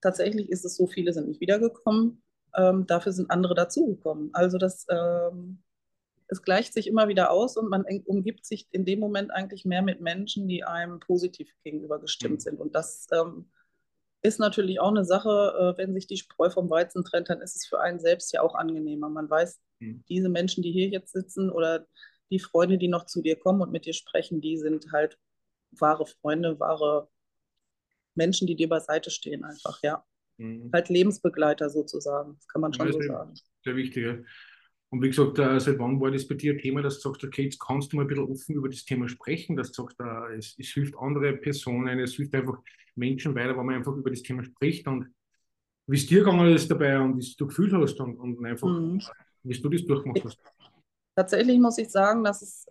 tatsächlich 0.00 0.50
ist 0.50 0.64
es 0.64 0.76
so, 0.76 0.86
viele 0.86 1.12
sind 1.12 1.28
nicht 1.28 1.40
wiedergekommen. 1.40 2.22
Ähm, 2.56 2.86
dafür 2.86 3.12
sind 3.12 3.30
andere 3.30 3.54
dazugekommen. 3.54 4.30
Also 4.32 4.58
das, 4.58 4.86
ähm, 4.90 5.62
es 6.28 6.42
gleicht 6.42 6.72
sich 6.72 6.86
immer 6.86 7.08
wieder 7.08 7.30
aus 7.30 7.56
und 7.56 7.68
man 7.68 7.84
umgibt 8.06 8.44
sich 8.46 8.68
in 8.70 8.84
dem 8.84 9.00
Moment 9.00 9.30
eigentlich 9.30 9.64
mehr 9.64 9.82
mit 9.82 10.00
Menschen, 10.00 10.48
die 10.48 10.64
einem 10.64 11.00
positiv 11.00 11.50
gegenüber 11.64 12.00
gestimmt 12.00 12.36
mhm. 12.36 12.40
sind. 12.40 12.60
Und 12.60 12.74
das 12.74 13.06
ähm, 13.12 13.50
ist 14.22 14.40
natürlich 14.40 14.80
auch 14.80 14.90
eine 14.90 15.04
Sache, 15.04 15.74
äh, 15.76 15.78
wenn 15.78 15.94
sich 15.94 16.06
die 16.06 16.16
Spreu 16.16 16.50
vom 16.50 16.68
Weizen 16.70 17.04
trennt, 17.04 17.30
dann 17.30 17.40
ist 17.40 17.56
es 17.56 17.66
für 17.66 17.80
einen 17.80 18.00
selbst 18.00 18.32
ja 18.32 18.42
auch 18.42 18.54
angenehmer. 18.54 19.08
Man 19.08 19.30
weiß, 19.30 19.60
mhm. 19.80 20.04
diese 20.08 20.28
Menschen, 20.28 20.62
die 20.62 20.72
hier 20.72 20.88
jetzt 20.88 21.12
sitzen 21.12 21.50
oder 21.50 21.86
die 22.30 22.40
Freunde, 22.40 22.78
die 22.78 22.88
noch 22.88 23.06
zu 23.06 23.22
dir 23.22 23.36
kommen 23.38 23.62
und 23.62 23.72
mit 23.72 23.86
dir 23.86 23.94
sprechen, 23.94 24.40
die 24.40 24.58
sind 24.58 24.92
halt 24.92 25.18
wahre 25.70 26.06
Freunde, 26.06 26.58
wahre 26.60 27.08
Menschen, 28.18 28.46
die 28.46 28.56
dir 28.56 28.68
beiseite 28.68 29.10
stehen, 29.10 29.44
einfach, 29.44 29.80
ja. 29.82 30.04
Mhm. 30.36 30.70
Halt 30.72 30.88
Lebensbegleiter 30.90 31.70
sozusagen, 31.70 32.34
das 32.34 32.46
kann 32.48 32.60
man 32.60 32.72
schon 32.72 32.86
ja, 32.86 32.92
so 32.92 33.00
sagen. 33.00 33.34
Sehr 33.64 33.76
wichtig. 33.76 34.24
Und 34.90 35.02
wie 35.02 35.08
gesagt, 35.08 35.38
äh, 35.38 35.58
seit 35.60 35.78
wann 35.78 36.00
war 36.00 36.10
das 36.10 36.26
bei 36.26 36.34
dir 36.34 36.52
ein 36.52 36.58
Thema, 36.58 36.80
dass 36.80 37.00
du 37.00 37.08
sagst, 37.08 37.24
okay, 37.24 37.44
jetzt 37.44 37.58
kannst 37.58 37.92
du 37.92 37.96
mal 37.96 38.02
ein 38.02 38.08
bisschen 38.08 38.24
offen 38.24 38.54
über 38.54 38.68
das 38.68 38.84
Thema 38.84 39.08
sprechen, 39.08 39.56
dass 39.56 39.72
du 39.72 39.82
sagst, 39.82 40.00
es, 40.36 40.54
es 40.58 40.68
hilft 40.68 40.94
andere 40.98 41.34
Personen, 41.34 41.98
es 41.98 42.14
hilft 42.14 42.34
einfach 42.34 42.58
Menschen 42.94 43.34
weiter, 43.34 43.56
wenn 43.56 43.66
man 43.66 43.74
einfach 43.76 43.94
über 43.94 44.10
das 44.10 44.22
Thema 44.22 44.44
spricht 44.44 44.86
und 44.86 45.12
wie 45.86 45.96
es 45.96 46.06
dir 46.06 46.20
gegangen 46.20 46.54
ist 46.54 46.70
dabei 46.70 46.98
und 47.00 47.18
wie 47.18 47.34
du 47.36 47.46
gefühlt 47.46 47.72
hast 47.72 47.98
und, 48.00 48.16
und 48.16 48.44
einfach, 48.44 48.68
mhm. 48.68 49.00
wie 49.42 49.60
du 49.60 49.68
das 49.68 49.84
durchgemacht 49.84 50.24
hast. 50.24 50.38
Tatsächlich 51.14 51.58
muss 51.58 51.78
ich 51.78 51.90
sagen, 51.90 52.24
dass 52.24 52.42
es 52.42 52.66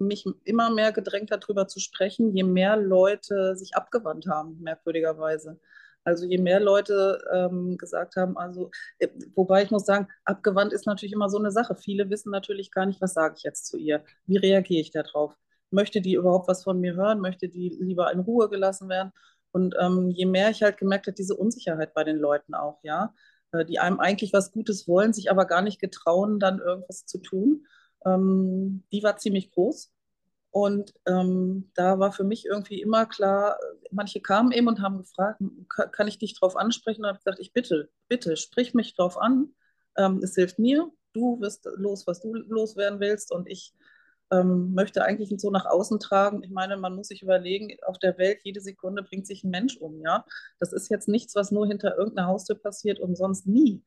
mich 0.00 0.24
immer 0.44 0.70
mehr 0.70 0.92
gedrängt 0.92 1.30
hat, 1.30 1.44
darüber 1.44 1.68
zu 1.68 1.80
sprechen, 1.80 2.34
je 2.34 2.44
mehr 2.44 2.76
Leute 2.76 3.56
sich 3.56 3.74
abgewandt 3.74 4.26
haben, 4.26 4.58
merkwürdigerweise. 4.60 5.58
Also 6.04 6.24
je 6.24 6.38
mehr 6.38 6.60
Leute 6.60 7.22
ähm, 7.32 7.76
gesagt 7.76 8.16
haben, 8.16 8.38
also 8.38 8.70
äh, 8.98 9.08
wobei 9.34 9.62
ich 9.62 9.70
muss 9.70 9.84
sagen, 9.84 10.08
abgewandt 10.24 10.72
ist 10.72 10.86
natürlich 10.86 11.12
immer 11.12 11.28
so 11.28 11.38
eine 11.38 11.50
Sache. 11.50 11.76
Viele 11.76 12.08
wissen 12.08 12.30
natürlich 12.30 12.70
gar 12.70 12.86
nicht, 12.86 13.00
was 13.02 13.14
sage 13.14 13.34
ich 13.36 13.42
jetzt 13.42 13.66
zu 13.66 13.76
ihr? 13.76 14.02
Wie 14.26 14.38
reagiere 14.38 14.80
ich 14.80 14.90
darauf? 14.90 15.34
Möchte 15.70 16.00
die 16.00 16.14
überhaupt 16.14 16.48
was 16.48 16.64
von 16.64 16.80
mir 16.80 16.94
hören? 16.94 17.20
Möchte 17.20 17.48
die 17.48 17.76
lieber 17.80 18.10
in 18.12 18.20
Ruhe 18.20 18.48
gelassen 18.48 18.88
werden? 18.88 19.12
Und 19.50 19.74
ähm, 19.78 20.10
je 20.10 20.26
mehr 20.26 20.50
ich 20.50 20.62
halt 20.62 20.78
gemerkt 20.78 21.06
habe, 21.06 21.14
diese 21.14 21.34
Unsicherheit 21.34 21.94
bei 21.94 22.04
den 22.04 22.16
Leuten 22.16 22.54
auch, 22.54 22.78
ja, 22.82 23.14
äh, 23.52 23.64
die 23.64 23.78
einem 23.78 24.00
eigentlich 24.00 24.32
was 24.32 24.52
Gutes 24.52 24.88
wollen, 24.88 25.12
sich 25.12 25.30
aber 25.30 25.44
gar 25.46 25.62
nicht 25.62 25.80
getrauen, 25.80 26.38
dann 26.38 26.58
irgendwas 26.58 27.06
zu 27.06 27.18
tun, 27.18 27.66
ähm, 28.04 28.84
die 28.92 29.02
war 29.02 29.16
ziemlich 29.16 29.50
groß. 29.50 29.92
Und 30.50 30.94
ähm, 31.06 31.70
da 31.74 31.98
war 31.98 32.12
für 32.12 32.24
mich 32.24 32.46
irgendwie 32.46 32.80
immer 32.80 33.06
klar, 33.06 33.58
manche 33.90 34.20
kamen 34.20 34.50
eben 34.52 34.66
und 34.66 34.80
haben 34.80 34.98
gefragt, 34.98 35.40
kann 35.92 36.08
ich 36.08 36.18
dich 36.18 36.38
darauf 36.38 36.56
ansprechen? 36.56 37.02
Und 37.02 37.08
habe 37.08 37.18
gesagt, 37.18 37.38
ich 37.38 37.52
bitte, 37.52 37.90
bitte, 38.08 38.36
sprich 38.36 38.74
mich 38.74 38.94
darauf 38.94 39.18
an. 39.18 39.54
Ähm, 39.96 40.20
es 40.22 40.34
hilft 40.34 40.58
mir. 40.58 40.90
Du 41.12 41.40
wirst 41.40 41.68
los, 41.76 42.06
was 42.06 42.20
du 42.20 42.32
loswerden 42.32 43.00
willst. 43.00 43.30
Und 43.30 43.48
ich 43.48 43.74
ähm, 44.30 44.72
möchte 44.74 45.04
eigentlich 45.04 45.32
so 45.38 45.50
nach 45.50 45.66
außen 45.66 46.00
tragen. 46.00 46.42
Ich 46.42 46.50
meine, 46.50 46.76
man 46.76 46.94
muss 46.94 47.08
sich 47.08 47.22
überlegen, 47.22 47.76
auf 47.86 47.98
der 47.98 48.18
Welt 48.18 48.40
jede 48.42 48.60
Sekunde 48.60 49.02
bringt 49.02 49.26
sich 49.26 49.44
ein 49.44 49.50
Mensch 49.50 49.76
um. 49.76 50.00
Ja, 50.00 50.24
das 50.58 50.72
ist 50.72 50.90
jetzt 50.90 51.08
nichts, 51.08 51.34
was 51.34 51.50
nur 51.50 51.66
hinter 51.66 51.96
irgendeiner 51.96 52.28
Haustür 52.28 52.56
passiert 52.56 53.00
und 53.00 53.16
sonst 53.16 53.46
nie. 53.46 53.82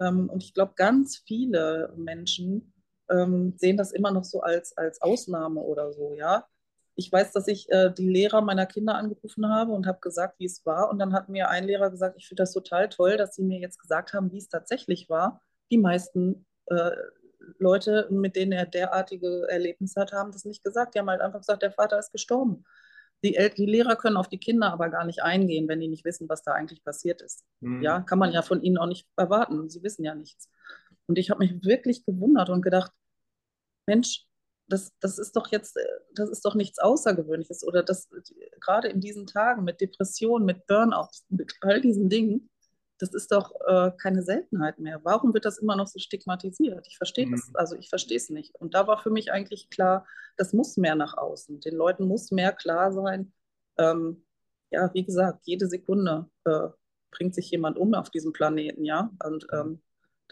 Ähm, 0.00 0.28
und 0.28 0.42
ich 0.42 0.54
glaube, 0.54 0.72
ganz 0.76 1.22
viele 1.26 1.92
Menschen 1.96 2.71
ähm, 3.12 3.54
sehen 3.56 3.76
das 3.76 3.92
immer 3.92 4.10
noch 4.10 4.24
so 4.24 4.40
als, 4.40 4.76
als 4.76 5.00
Ausnahme 5.02 5.60
oder 5.60 5.92
so, 5.92 6.14
ja. 6.14 6.46
Ich 6.94 7.10
weiß, 7.10 7.32
dass 7.32 7.48
ich 7.48 7.70
äh, 7.70 7.90
die 7.90 8.08
Lehrer 8.08 8.42
meiner 8.42 8.66
Kinder 8.66 8.96
angerufen 8.96 9.48
habe 9.48 9.72
und 9.72 9.86
habe 9.86 10.00
gesagt, 10.00 10.38
wie 10.38 10.44
es 10.44 10.64
war. 10.66 10.90
Und 10.90 10.98
dann 10.98 11.14
hat 11.14 11.28
mir 11.28 11.48
ein 11.48 11.64
Lehrer 11.64 11.90
gesagt, 11.90 12.16
ich 12.18 12.28
finde 12.28 12.42
das 12.42 12.52
total 12.52 12.88
toll, 12.90 13.16
dass 13.16 13.34
sie 13.34 13.44
mir 13.44 13.58
jetzt 13.58 13.78
gesagt 13.78 14.12
haben, 14.12 14.30
wie 14.30 14.38
es 14.38 14.48
tatsächlich 14.48 15.08
war. 15.08 15.40
Die 15.70 15.78
meisten 15.78 16.44
äh, 16.66 16.90
Leute, 17.58 18.08
mit 18.10 18.36
denen 18.36 18.52
er 18.52 18.66
derartige 18.66 19.46
Erlebnisse 19.48 20.00
hat, 20.00 20.12
haben 20.12 20.32
das 20.32 20.44
nicht 20.44 20.62
gesagt. 20.64 20.94
Die 20.94 20.98
haben 20.98 21.08
halt 21.08 21.22
einfach 21.22 21.40
gesagt, 21.40 21.62
der 21.62 21.72
Vater 21.72 21.98
ist 21.98 22.12
gestorben. 22.12 22.64
Die, 23.24 23.36
El 23.36 23.50
die 23.50 23.66
Lehrer 23.66 23.96
können 23.96 24.16
auf 24.16 24.28
die 24.28 24.38
Kinder 24.38 24.72
aber 24.72 24.88
gar 24.88 25.04
nicht 25.04 25.22
eingehen, 25.22 25.68
wenn 25.68 25.80
die 25.80 25.88
nicht 25.88 26.04
wissen, 26.04 26.28
was 26.28 26.42
da 26.42 26.52
eigentlich 26.52 26.84
passiert 26.84 27.22
ist. 27.22 27.44
Mhm. 27.60 27.82
Ja, 27.82 28.00
kann 28.00 28.18
man 28.18 28.32
ja 28.32 28.42
von 28.42 28.62
ihnen 28.62 28.78
auch 28.78 28.86
nicht 28.86 29.06
erwarten. 29.16 29.68
Sie 29.68 29.82
wissen 29.82 30.04
ja 30.04 30.14
nichts. 30.14 30.50
Und 31.06 31.18
ich 31.18 31.30
habe 31.30 31.38
mich 31.38 31.64
wirklich 31.64 32.04
gewundert 32.04 32.50
und 32.50 32.62
gedacht, 32.62 32.92
Mensch, 33.92 34.26
das, 34.68 34.92
das 35.00 35.18
ist 35.18 35.36
doch 35.36 35.48
jetzt, 35.52 35.76
äh, 35.76 35.84
das 36.14 36.30
ist 36.30 36.44
doch 36.44 36.54
nichts 36.54 36.78
Außergewöhnliches. 36.78 37.64
Oder 37.64 37.82
das 37.82 38.08
gerade 38.60 38.88
in 38.88 39.00
diesen 39.00 39.26
Tagen 39.26 39.64
mit 39.64 39.80
Depressionen, 39.80 40.46
mit 40.46 40.66
Burnout, 40.66 41.10
mit 41.28 41.54
all 41.60 41.80
diesen 41.80 42.08
Dingen, 42.08 42.48
das 42.98 43.12
ist 43.14 43.32
doch 43.32 43.52
äh, 43.66 43.90
keine 44.00 44.22
Seltenheit 44.22 44.78
mehr. 44.78 45.00
Warum 45.02 45.34
wird 45.34 45.44
das 45.44 45.58
immer 45.58 45.76
noch 45.76 45.88
so 45.88 45.98
stigmatisiert? 45.98 46.86
Ich 46.86 46.96
verstehe 46.96 47.26
mhm. 47.26 47.32
das, 47.32 47.50
also 47.54 47.76
ich 47.76 47.88
verstehe 47.88 48.16
es 48.16 48.30
nicht. 48.30 48.54
Und 48.60 48.74
da 48.74 48.86
war 48.86 49.02
für 49.02 49.10
mich 49.10 49.32
eigentlich 49.32 49.70
klar, 49.70 50.06
das 50.36 50.52
muss 50.52 50.76
mehr 50.76 50.94
nach 50.94 51.16
außen. 51.16 51.60
Den 51.60 51.74
Leuten 51.74 52.06
muss 52.06 52.30
mehr 52.30 52.52
klar 52.52 52.92
sein. 52.92 53.32
Ähm, 53.76 54.24
ja, 54.70 54.88
wie 54.94 55.04
gesagt, 55.04 55.40
jede 55.46 55.66
Sekunde 55.66 56.30
äh, 56.44 56.68
bringt 57.10 57.34
sich 57.34 57.50
jemand 57.50 57.76
um 57.76 57.92
auf 57.94 58.08
diesem 58.08 58.32
Planeten, 58.32 58.84
ja. 58.84 59.10
Und 59.24 59.46
mhm. 59.50 59.58
ähm, 59.58 59.82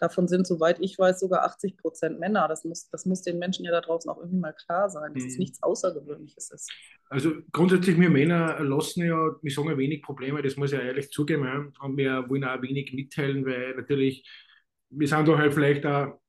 Davon 0.01 0.27
sind, 0.27 0.47
soweit 0.47 0.79
ich 0.81 0.97
weiß, 0.97 1.19
sogar 1.19 1.43
80 1.43 1.77
Prozent 1.77 2.19
Männer. 2.19 2.47
Das 2.47 2.65
muss, 2.65 2.89
das 2.89 3.05
muss 3.05 3.21
den 3.21 3.37
Menschen 3.37 3.63
ja 3.65 3.71
da 3.71 3.81
draußen 3.81 4.09
auch 4.09 4.17
irgendwie 4.17 4.39
mal 4.39 4.53
klar 4.53 4.89
sein, 4.89 5.13
dass 5.13 5.23
mhm. 5.23 5.29
es 5.29 5.37
nichts 5.37 5.61
Außergewöhnliches 5.61 6.49
ist. 6.49 6.71
Also 7.09 7.33
grundsätzlich, 7.51 7.99
wir 7.99 8.09
Männer 8.09 8.59
lassen 8.61 9.05
ja, 9.05 9.35
wir 9.39 9.51
sagen 9.51 9.69
ja 9.69 9.77
wenig 9.77 10.01
Probleme, 10.01 10.41
das 10.41 10.57
muss 10.57 10.71
ich 10.71 10.79
ja 10.79 10.83
ehrlich 10.83 11.11
zugeben. 11.11 11.45
Ja. 11.45 11.85
Und 11.85 11.97
wir 11.97 12.27
wollen 12.27 12.43
auch 12.43 12.61
wenig 12.63 12.93
mitteilen, 12.93 13.45
weil 13.45 13.75
natürlich, 13.75 14.27
wir 14.89 15.07
sind 15.07 15.27
doch 15.27 15.37
halt 15.37 15.53
vielleicht 15.53 15.85
auch 15.85 16.19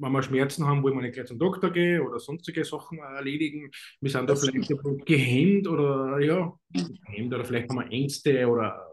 wenn 0.00 0.12
wir 0.12 0.22
Schmerzen 0.22 0.66
haben, 0.66 0.82
wollen 0.82 0.94
wir 0.94 1.02
nicht 1.02 1.14
gleich 1.14 1.26
zum 1.26 1.38
Doktor 1.38 1.70
gehen 1.70 2.00
oder 2.00 2.18
sonstige 2.18 2.64
Sachen 2.64 2.98
erledigen. 2.98 3.70
Wir 4.00 4.10
sind 4.10 4.28
da 4.28 4.34
vielleicht 4.34 4.72
gehemmt 5.04 5.68
oder 5.68 6.18
ja, 6.20 6.52
gehemmt 6.72 7.34
oder 7.34 7.44
vielleicht 7.44 7.68
haben 7.68 7.80
wir 7.80 7.92
Ängste 7.92 8.46
oder 8.48 8.89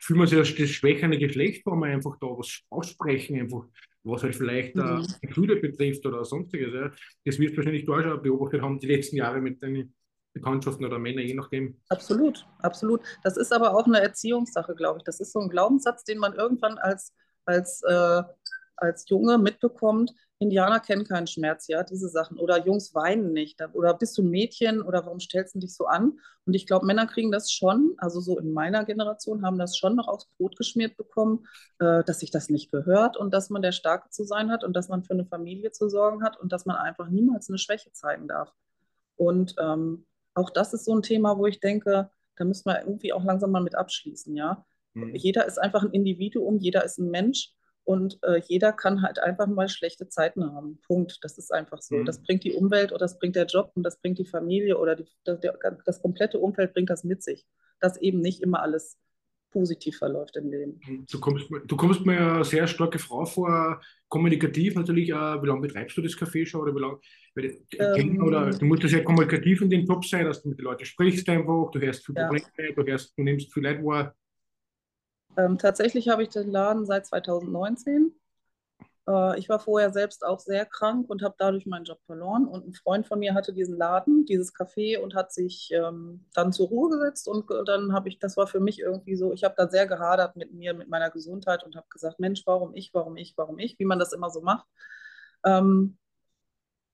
fühlen 0.00 0.20
wir 0.20 0.26
sich 0.26 0.38
als 0.38 0.54
das 0.54 0.70
schwächende 0.70 1.18
Geschlecht, 1.18 1.64
wo 1.66 1.74
wir 1.74 1.86
einfach 1.86 2.16
da 2.20 2.26
was 2.26 2.60
aussprechen, 2.70 3.40
einfach 3.40 3.66
was 4.02 4.22
halt 4.22 4.36
vielleicht 4.36 4.76
äh, 4.76 4.82
mhm. 4.82 5.06
äh, 5.20 5.26
Gefühle 5.26 5.56
betrifft 5.56 6.04
oder 6.06 6.24
sonstiges. 6.24 6.72
Ja. 6.72 6.90
Das 7.24 7.38
wirst 7.38 7.52
du 7.52 7.56
wahrscheinlich 7.58 7.88
auch 7.88 8.00
schon 8.00 8.22
beobachtet 8.22 8.62
haben, 8.62 8.78
die 8.78 8.86
letzten 8.86 9.16
Jahre 9.16 9.40
mit 9.40 9.62
deinen 9.62 9.94
Bekanntschaften 10.32 10.86
oder 10.86 10.98
Männern, 10.98 11.26
je 11.26 11.34
nachdem. 11.34 11.76
Absolut, 11.88 12.46
absolut. 12.60 13.00
Das 13.22 13.36
ist 13.36 13.52
aber 13.52 13.74
auch 13.76 13.86
eine 13.86 14.00
Erziehungssache, 14.00 14.74
glaube 14.74 14.98
ich. 14.98 15.04
Das 15.04 15.20
ist 15.20 15.32
so 15.32 15.40
ein 15.40 15.48
Glaubenssatz, 15.48 16.04
den 16.04 16.18
man 16.18 16.34
irgendwann 16.34 16.78
als, 16.78 17.12
als, 17.44 17.82
äh, 17.82 18.22
als 18.76 19.08
Junge 19.08 19.38
mitbekommt, 19.38 20.12
Indianer 20.40 20.80
kennen 20.80 21.04
keinen 21.04 21.26
Schmerz, 21.26 21.68
ja, 21.68 21.82
diese 21.82 22.08
Sachen. 22.08 22.38
Oder 22.38 22.64
Jungs 22.64 22.94
weinen 22.94 23.34
nicht. 23.34 23.60
Oder 23.74 23.92
bist 23.92 24.16
du 24.16 24.22
ein 24.22 24.30
Mädchen 24.30 24.80
oder 24.80 25.04
warum 25.04 25.20
stellst 25.20 25.54
du 25.54 25.58
dich 25.58 25.76
so 25.76 25.84
an? 25.84 26.18
Und 26.46 26.54
ich 26.54 26.66
glaube, 26.66 26.86
Männer 26.86 27.06
kriegen 27.06 27.30
das 27.30 27.52
schon, 27.52 27.94
also 27.98 28.20
so 28.20 28.38
in 28.38 28.52
meiner 28.52 28.86
Generation 28.86 29.44
haben 29.44 29.58
das 29.58 29.76
schon 29.76 29.96
noch 29.96 30.08
aufs 30.08 30.30
Brot 30.38 30.56
geschmiert 30.56 30.96
bekommen, 30.96 31.46
äh, 31.78 32.02
dass 32.04 32.20
sich 32.20 32.30
das 32.30 32.48
nicht 32.48 32.72
gehört 32.72 33.18
und 33.18 33.34
dass 33.34 33.50
man 33.50 33.60
der 33.60 33.72
Starke 33.72 34.08
zu 34.08 34.24
sein 34.24 34.50
hat 34.50 34.64
und 34.64 34.74
dass 34.74 34.88
man 34.88 35.04
für 35.04 35.12
eine 35.12 35.26
Familie 35.26 35.72
zu 35.72 35.90
sorgen 35.90 36.24
hat 36.24 36.40
und 36.40 36.50
dass 36.52 36.64
man 36.64 36.76
einfach 36.76 37.10
niemals 37.10 37.50
eine 37.50 37.58
Schwäche 37.58 37.92
zeigen 37.92 38.26
darf. 38.26 38.50
Und 39.16 39.54
ähm, 39.58 40.06
auch 40.32 40.48
das 40.48 40.72
ist 40.72 40.86
so 40.86 40.96
ein 40.96 41.02
Thema, 41.02 41.36
wo 41.36 41.46
ich 41.46 41.60
denke, 41.60 42.10
da 42.36 42.44
müssen 42.44 42.64
wir 42.64 42.80
irgendwie 42.80 43.12
auch 43.12 43.24
langsam 43.24 43.50
mal 43.50 43.62
mit 43.62 43.74
abschließen, 43.74 44.34
ja. 44.34 44.64
Mhm. 44.94 45.14
Jeder 45.14 45.46
ist 45.46 45.58
einfach 45.58 45.82
ein 45.82 45.92
Individuum, 45.92 46.56
jeder 46.56 46.82
ist 46.82 46.98
ein 46.98 47.10
Mensch 47.10 47.52
und 47.90 48.20
äh, 48.22 48.40
jeder 48.46 48.72
kann 48.72 49.02
halt 49.02 49.18
einfach 49.18 49.48
mal 49.48 49.68
schlechte 49.68 50.08
Zeiten 50.08 50.44
haben. 50.44 50.78
Punkt. 50.86 51.18
Das 51.22 51.38
ist 51.38 51.52
einfach 51.52 51.82
so. 51.82 51.96
Mhm. 51.96 52.04
Das 52.04 52.22
bringt 52.22 52.44
die 52.44 52.52
Umwelt 52.52 52.92
oder 52.92 53.00
das 53.00 53.18
bringt 53.18 53.34
der 53.34 53.46
Job 53.46 53.72
und 53.74 53.82
das 53.82 54.00
bringt 54.00 54.16
die 54.20 54.26
Familie 54.26 54.78
oder 54.78 54.94
die, 54.94 55.06
das, 55.24 55.40
der, 55.40 55.58
das 55.84 56.00
komplette 56.00 56.38
Umfeld 56.38 56.72
bringt 56.72 56.88
das 56.88 57.02
mit 57.02 57.24
sich. 57.24 57.48
Dass 57.80 58.00
eben 58.00 58.20
nicht 58.20 58.42
immer 58.42 58.62
alles 58.62 58.96
positiv 59.50 59.98
verläuft 59.98 60.36
im 60.36 60.52
Leben. 60.52 60.80
Du 61.10 61.18
kommst, 61.18 61.48
du 61.66 61.76
kommst 61.76 62.06
mir 62.06 62.34
eine 62.34 62.44
sehr 62.44 62.68
starke 62.68 63.00
Frau 63.00 63.24
vor, 63.24 63.80
kommunikativ 64.08 64.76
natürlich. 64.76 65.08
Wie 65.08 65.46
lange 65.48 65.60
betreibst 65.60 65.96
du 65.96 66.02
das 66.02 66.12
Café 66.12 66.46
schon? 66.46 66.60
Oder 66.60 66.76
wie 66.76 66.80
lange, 66.80 67.00
ähm, 67.76 68.22
oder 68.22 68.50
du 68.50 68.66
musst 68.66 68.84
ja 68.84 68.88
sehr 68.88 69.02
kommunikativ 69.02 69.62
in 69.62 69.70
den 69.70 69.84
Job 69.84 70.04
sein, 70.04 70.26
dass 70.26 70.42
du 70.42 70.50
mit 70.50 70.58
den 70.60 70.64
Leuten 70.64 70.84
sprichst 70.84 71.28
einfach, 71.28 71.72
du 71.72 71.80
hörst 71.80 72.06
viel 72.06 72.14
ja. 72.14 72.28
Probleme, 72.28 72.74
du, 72.76 72.84
hörst, 72.84 73.18
du 73.18 73.22
nimmst 73.24 73.52
viel 73.52 73.64
Leute 73.64 73.84
wahr. 73.84 74.14
Ähm, 75.40 75.56
tatsächlich 75.58 76.08
habe 76.08 76.22
ich 76.22 76.28
den 76.28 76.50
Laden 76.50 76.84
seit 76.84 77.06
2019. 77.06 78.14
Äh, 79.08 79.38
ich 79.38 79.48
war 79.48 79.58
vorher 79.58 79.90
selbst 79.90 80.24
auch 80.24 80.38
sehr 80.38 80.66
krank 80.66 81.08
und 81.08 81.22
habe 81.22 81.34
dadurch 81.38 81.64
meinen 81.66 81.84
Job 81.84 81.98
verloren. 82.04 82.46
Und 82.46 82.66
ein 82.68 82.74
Freund 82.74 83.06
von 83.06 83.18
mir 83.18 83.32
hatte 83.34 83.54
diesen 83.54 83.78
Laden, 83.78 84.26
dieses 84.26 84.54
Café 84.54 84.98
und 84.98 85.14
hat 85.14 85.32
sich 85.32 85.70
ähm, 85.72 86.26
dann 86.34 86.52
zur 86.52 86.68
Ruhe 86.68 86.90
gesetzt. 86.90 87.26
Und 87.26 87.46
dann 87.66 87.92
habe 87.94 88.08
ich, 88.10 88.18
das 88.18 88.36
war 88.36 88.46
für 88.46 88.60
mich 88.60 88.80
irgendwie 88.80 89.16
so, 89.16 89.32
ich 89.32 89.44
habe 89.44 89.54
da 89.56 89.68
sehr 89.68 89.86
gehadert 89.86 90.36
mit 90.36 90.52
mir, 90.52 90.74
mit 90.74 90.88
meiner 90.88 91.10
Gesundheit 91.10 91.64
und 91.64 91.74
habe 91.76 91.86
gesagt, 91.88 92.20
Mensch, 92.20 92.42
warum 92.46 92.74
ich, 92.74 92.92
warum 92.92 93.16
ich, 93.16 93.34
warum 93.36 93.58
ich, 93.58 93.78
wie 93.78 93.86
man 93.86 93.98
das 93.98 94.12
immer 94.12 94.30
so 94.30 94.42
macht. 94.42 94.66
Ähm, 95.44 95.96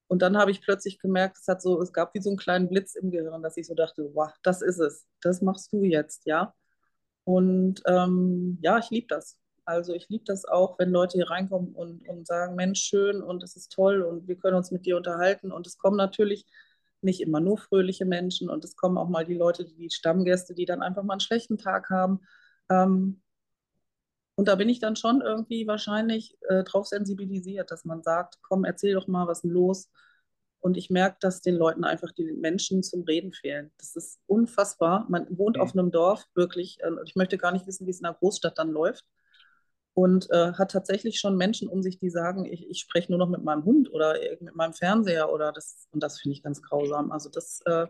und 0.07 0.21
dann 0.21 0.37
habe 0.37 0.51
ich 0.51 0.61
plötzlich 0.61 0.99
gemerkt, 0.99 1.37
es 1.37 1.47
hat 1.49 1.61
so, 1.61 1.81
es 1.81 1.91
gab 1.91 2.13
wie 2.13 2.21
so 2.21 2.29
einen 2.29 2.37
kleinen 2.37 2.69
Blitz 2.69 2.95
im 2.95 3.11
Gehirn, 3.11 3.43
dass 3.43 3.57
ich 3.57 3.67
so 3.67 3.75
dachte, 3.75 4.09
wow, 4.13 4.31
das 4.41 4.61
ist 4.61 4.79
es, 4.79 5.05
das 5.21 5.41
machst 5.41 5.73
du 5.73 5.83
jetzt, 5.83 6.25
ja. 6.25 6.53
Und 7.27 7.83
ähm, 7.87 8.57
ja, 8.61 8.77
ich 8.77 8.89
liebe 8.89 9.07
das. 9.09 9.37
Also 9.65 9.93
ich 9.93 10.07
liebe 10.07 10.23
das 10.23 10.45
auch, 10.45 10.79
wenn 10.79 10.91
Leute 10.91 11.17
hier 11.17 11.29
reinkommen 11.29 11.75
und, 11.75 12.07
und 12.07 12.25
sagen, 12.25 12.55
Mensch, 12.55 12.79
schön 12.79 13.21
und 13.21 13.43
es 13.43 13.57
ist 13.57 13.73
toll 13.73 14.01
und 14.01 14.29
wir 14.29 14.37
können 14.37 14.55
uns 14.55 14.71
mit 14.71 14.85
dir 14.85 14.95
unterhalten. 14.95 15.51
Und 15.51 15.67
es 15.67 15.77
kommen 15.77 15.97
natürlich 15.97 16.45
nicht 17.01 17.19
immer 17.19 17.41
nur 17.41 17.57
fröhliche 17.57 18.05
Menschen 18.05 18.49
und 18.49 18.63
es 18.63 18.77
kommen 18.77 18.97
auch 18.97 19.09
mal 19.09 19.25
die 19.25 19.33
Leute, 19.33 19.65
die 19.65 19.89
Stammgäste, 19.89 20.53
die 20.53 20.63
dann 20.63 20.81
einfach 20.81 21.03
mal 21.03 21.15
einen 21.15 21.19
schlechten 21.19 21.57
Tag 21.57 21.89
haben. 21.89 22.21
Ähm, 22.69 23.21
und 24.35 24.47
da 24.47 24.55
bin 24.55 24.69
ich 24.69 24.79
dann 24.79 24.95
schon 24.95 25.19
irgendwie 25.19 25.67
wahrscheinlich 25.67 26.37
äh, 26.47 26.63
drauf 26.63 26.87
sensibilisiert, 26.87 27.71
dass 27.71 27.83
man 27.83 28.03
sagt, 28.03 28.39
komm, 28.41 28.63
erzähl 28.63 28.93
doch 28.93 29.07
mal, 29.07 29.27
was 29.27 29.39
ist 29.39 29.41
denn 29.41 29.51
los? 29.51 29.89
Und 30.59 30.75
ich 30.77 30.89
merke, 30.89 31.17
dass 31.19 31.41
den 31.41 31.55
Leuten 31.55 31.83
einfach 31.83 32.11
die 32.11 32.31
Menschen 32.31 32.83
zum 32.83 33.03
Reden 33.03 33.31
fehlen. 33.31 33.71
Das 33.77 33.95
ist 33.95 34.19
unfassbar. 34.25 35.05
Man 35.09 35.25
wohnt 35.37 35.57
mhm. 35.57 35.61
auf 35.61 35.73
einem 35.73 35.91
Dorf, 35.91 36.25
wirklich. 36.35 36.79
Äh, 36.81 36.91
ich 37.05 37.15
möchte 37.15 37.37
gar 37.37 37.51
nicht 37.51 37.67
wissen, 37.67 37.85
wie 37.85 37.91
es 37.91 37.99
in 37.99 38.05
einer 38.05 38.15
Großstadt 38.15 38.57
dann 38.57 38.71
läuft 38.71 39.05
und 39.97 40.29
äh, 40.29 40.53
hat 40.53 40.69
tatsächlich 40.69 41.19
schon 41.19 41.37
Menschen 41.37 41.67
um 41.67 41.81
sich, 41.81 41.97
die 41.97 42.11
sagen, 42.11 42.45
ich, 42.45 42.69
ich 42.69 42.79
spreche 42.79 43.11
nur 43.11 43.17
noch 43.17 43.29
mit 43.29 43.43
meinem 43.43 43.65
Hund 43.65 43.91
oder 43.91 44.15
mit 44.39 44.55
meinem 44.55 44.73
Fernseher 44.73 45.33
oder 45.33 45.51
das, 45.51 45.87
und 45.91 46.03
das 46.03 46.19
finde 46.19 46.33
ich 46.33 46.43
ganz 46.43 46.61
grausam. 46.61 47.11
Also 47.11 47.29
das, 47.29 47.61
äh, 47.65 47.87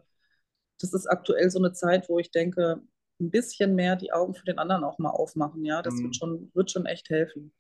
das 0.80 0.94
ist 0.94 1.06
aktuell 1.06 1.50
so 1.50 1.60
eine 1.60 1.74
Zeit, 1.74 2.08
wo 2.08 2.18
ich 2.18 2.32
denke, 2.32 2.82
ein 3.20 3.30
bisschen 3.30 3.76
mehr 3.76 3.98
die 3.98 4.14
Augen 4.14 4.36
für 4.36 4.46
den 4.46 4.58
anderen 4.58 4.86
auch 4.86 5.00
mal 5.00 5.10
aufmachen, 5.10 5.66
ja, 5.66 5.82
das 5.82 5.96
mhm. 5.96 6.04
wird, 6.04 6.16
schon, 6.16 6.52
wird 6.54 6.72
schon 6.72 6.86
echt 6.86 7.10
helfen. 7.10 7.54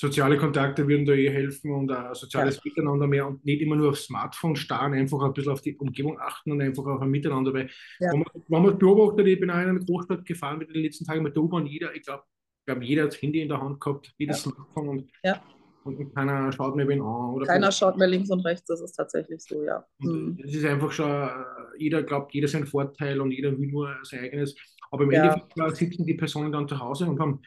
Soziale 0.00 0.38
Kontakte 0.38 0.88
würden 0.88 1.04
da 1.04 1.12
eh 1.12 1.28
helfen 1.28 1.72
und 1.72 1.90
uh, 1.90 2.14
soziales 2.14 2.56
ja. 2.56 2.62
Miteinander 2.64 3.06
mehr 3.06 3.26
und 3.26 3.44
nicht 3.44 3.60
immer 3.60 3.76
nur 3.76 3.90
aufs 3.90 4.04
Smartphone 4.04 4.56
starren, 4.56 4.94
einfach 4.94 5.20
ein 5.20 5.34
bisschen 5.34 5.52
auf 5.52 5.60
die 5.60 5.76
Umgebung 5.76 6.18
achten 6.18 6.52
und 6.52 6.62
einfach 6.62 6.86
auf 6.86 7.02
ein 7.02 7.10
Miteinander, 7.10 7.52
weil 7.52 7.68
ja. 7.98 8.10
wenn, 8.10 8.20
man, 8.20 8.44
wenn 8.48 8.62
man 8.62 8.78
beobachtet, 8.78 9.26
ich 9.26 9.38
bin 9.38 9.50
auch 9.50 9.60
in 9.60 9.68
eine 9.68 9.80
Großstadt 9.80 10.24
gefahren 10.24 10.56
mit 10.56 10.74
den 10.74 10.82
letzten 10.82 11.04
Tagen 11.04 11.22
mit 11.22 11.36
der 11.36 11.42
U-Bahn, 11.42 11.66
jeder, 11.66 11.94
ich 11.94 12.00
glaube, 12.00 12.22
glaube, 12.64 12.82
jeder 12.82 13.02
hat 13.02 13.12
das 13.12 13.20
Handy 13.20 13.42
in 13.42 13.48
der 13.50 13.60
Hand 13.60 13.78
gehabt, 13.78 14.14
jedes 14.16 14.42
ja. 14.42 14.52
Smartphone 14.52 14.88
und, 14.88 15.10
ja. 15.22 15.42
und 15.84 16.14
keiner 16.14 16.50
schaut 16.50 16.76
mehr 16.76 16.88
wen 16.88 17.02
an. 17.02 17.34
Oder 17.34 17.44
keiner 17.44 17.70
schaut 17.70 17.98
mehr 17.98 18.08
links 18.08 18.30
und 18.30 18.40
rechts, 18.40 18.66
das 18.68 18.80
ist 18.80 18.92
tatsächlich 18.92 19.42
so, 19.42 19.62
ja. 19.62 19.84
Mhm. 19.98 20.38
Es 20.42 20.54
ist 20.54 20.64
einfach 20.64 20.92
schon, 20.92 21.10
äh, 21.10 21.28
jeder 21.76 22.02
glaubt, 22.02 22.32
jeder 22.32 22.48
sein 22.48 22.66
Vorteil 22.66 23.20
und 23.20 23.32
jeder 23.32 23.56
will 23.58 23.68
nur 23.68 23.94
sein 24.04 24.20
eigenes. 24.20 24.56
Aber 24.90 25.04
im 25.04 25.12
ja. 25.12 25.34
Endeffekt 25.34 25.76
sitzen 25.76 26.06
die 26.06 26.14
Personen 26.14 26.52
dann 26.52 26.66
zu 26.66 26.78
Hause 26.78 27.06
und 27.06 27.20
haben 27.20 27.42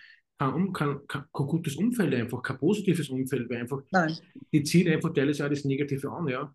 kein, 0.51 0.73
kein, 0.73 1.07
kein, 1.07 1.25
kein, 1.33 1.47
gutes 1.47 1.75
Umfeld 1.75 2.13
einfach, 2.13 2.41
kein 2.41 2.57
positives 2.57 3.09
Umfeld, 3.09 3.49
weil 3.49 3.61
einfach 3.61 3.81
Nein. 3.91 4.17
die 4.51 4.63
ziehen 4.63 4.91
einfach 4.91 5.13
teilweise 5.13 5.45
auch 5.45 5.49
das 5.49 5.65
Negative 5.65 6.11
an, 6.11 6.27
ja. 6.27 6.53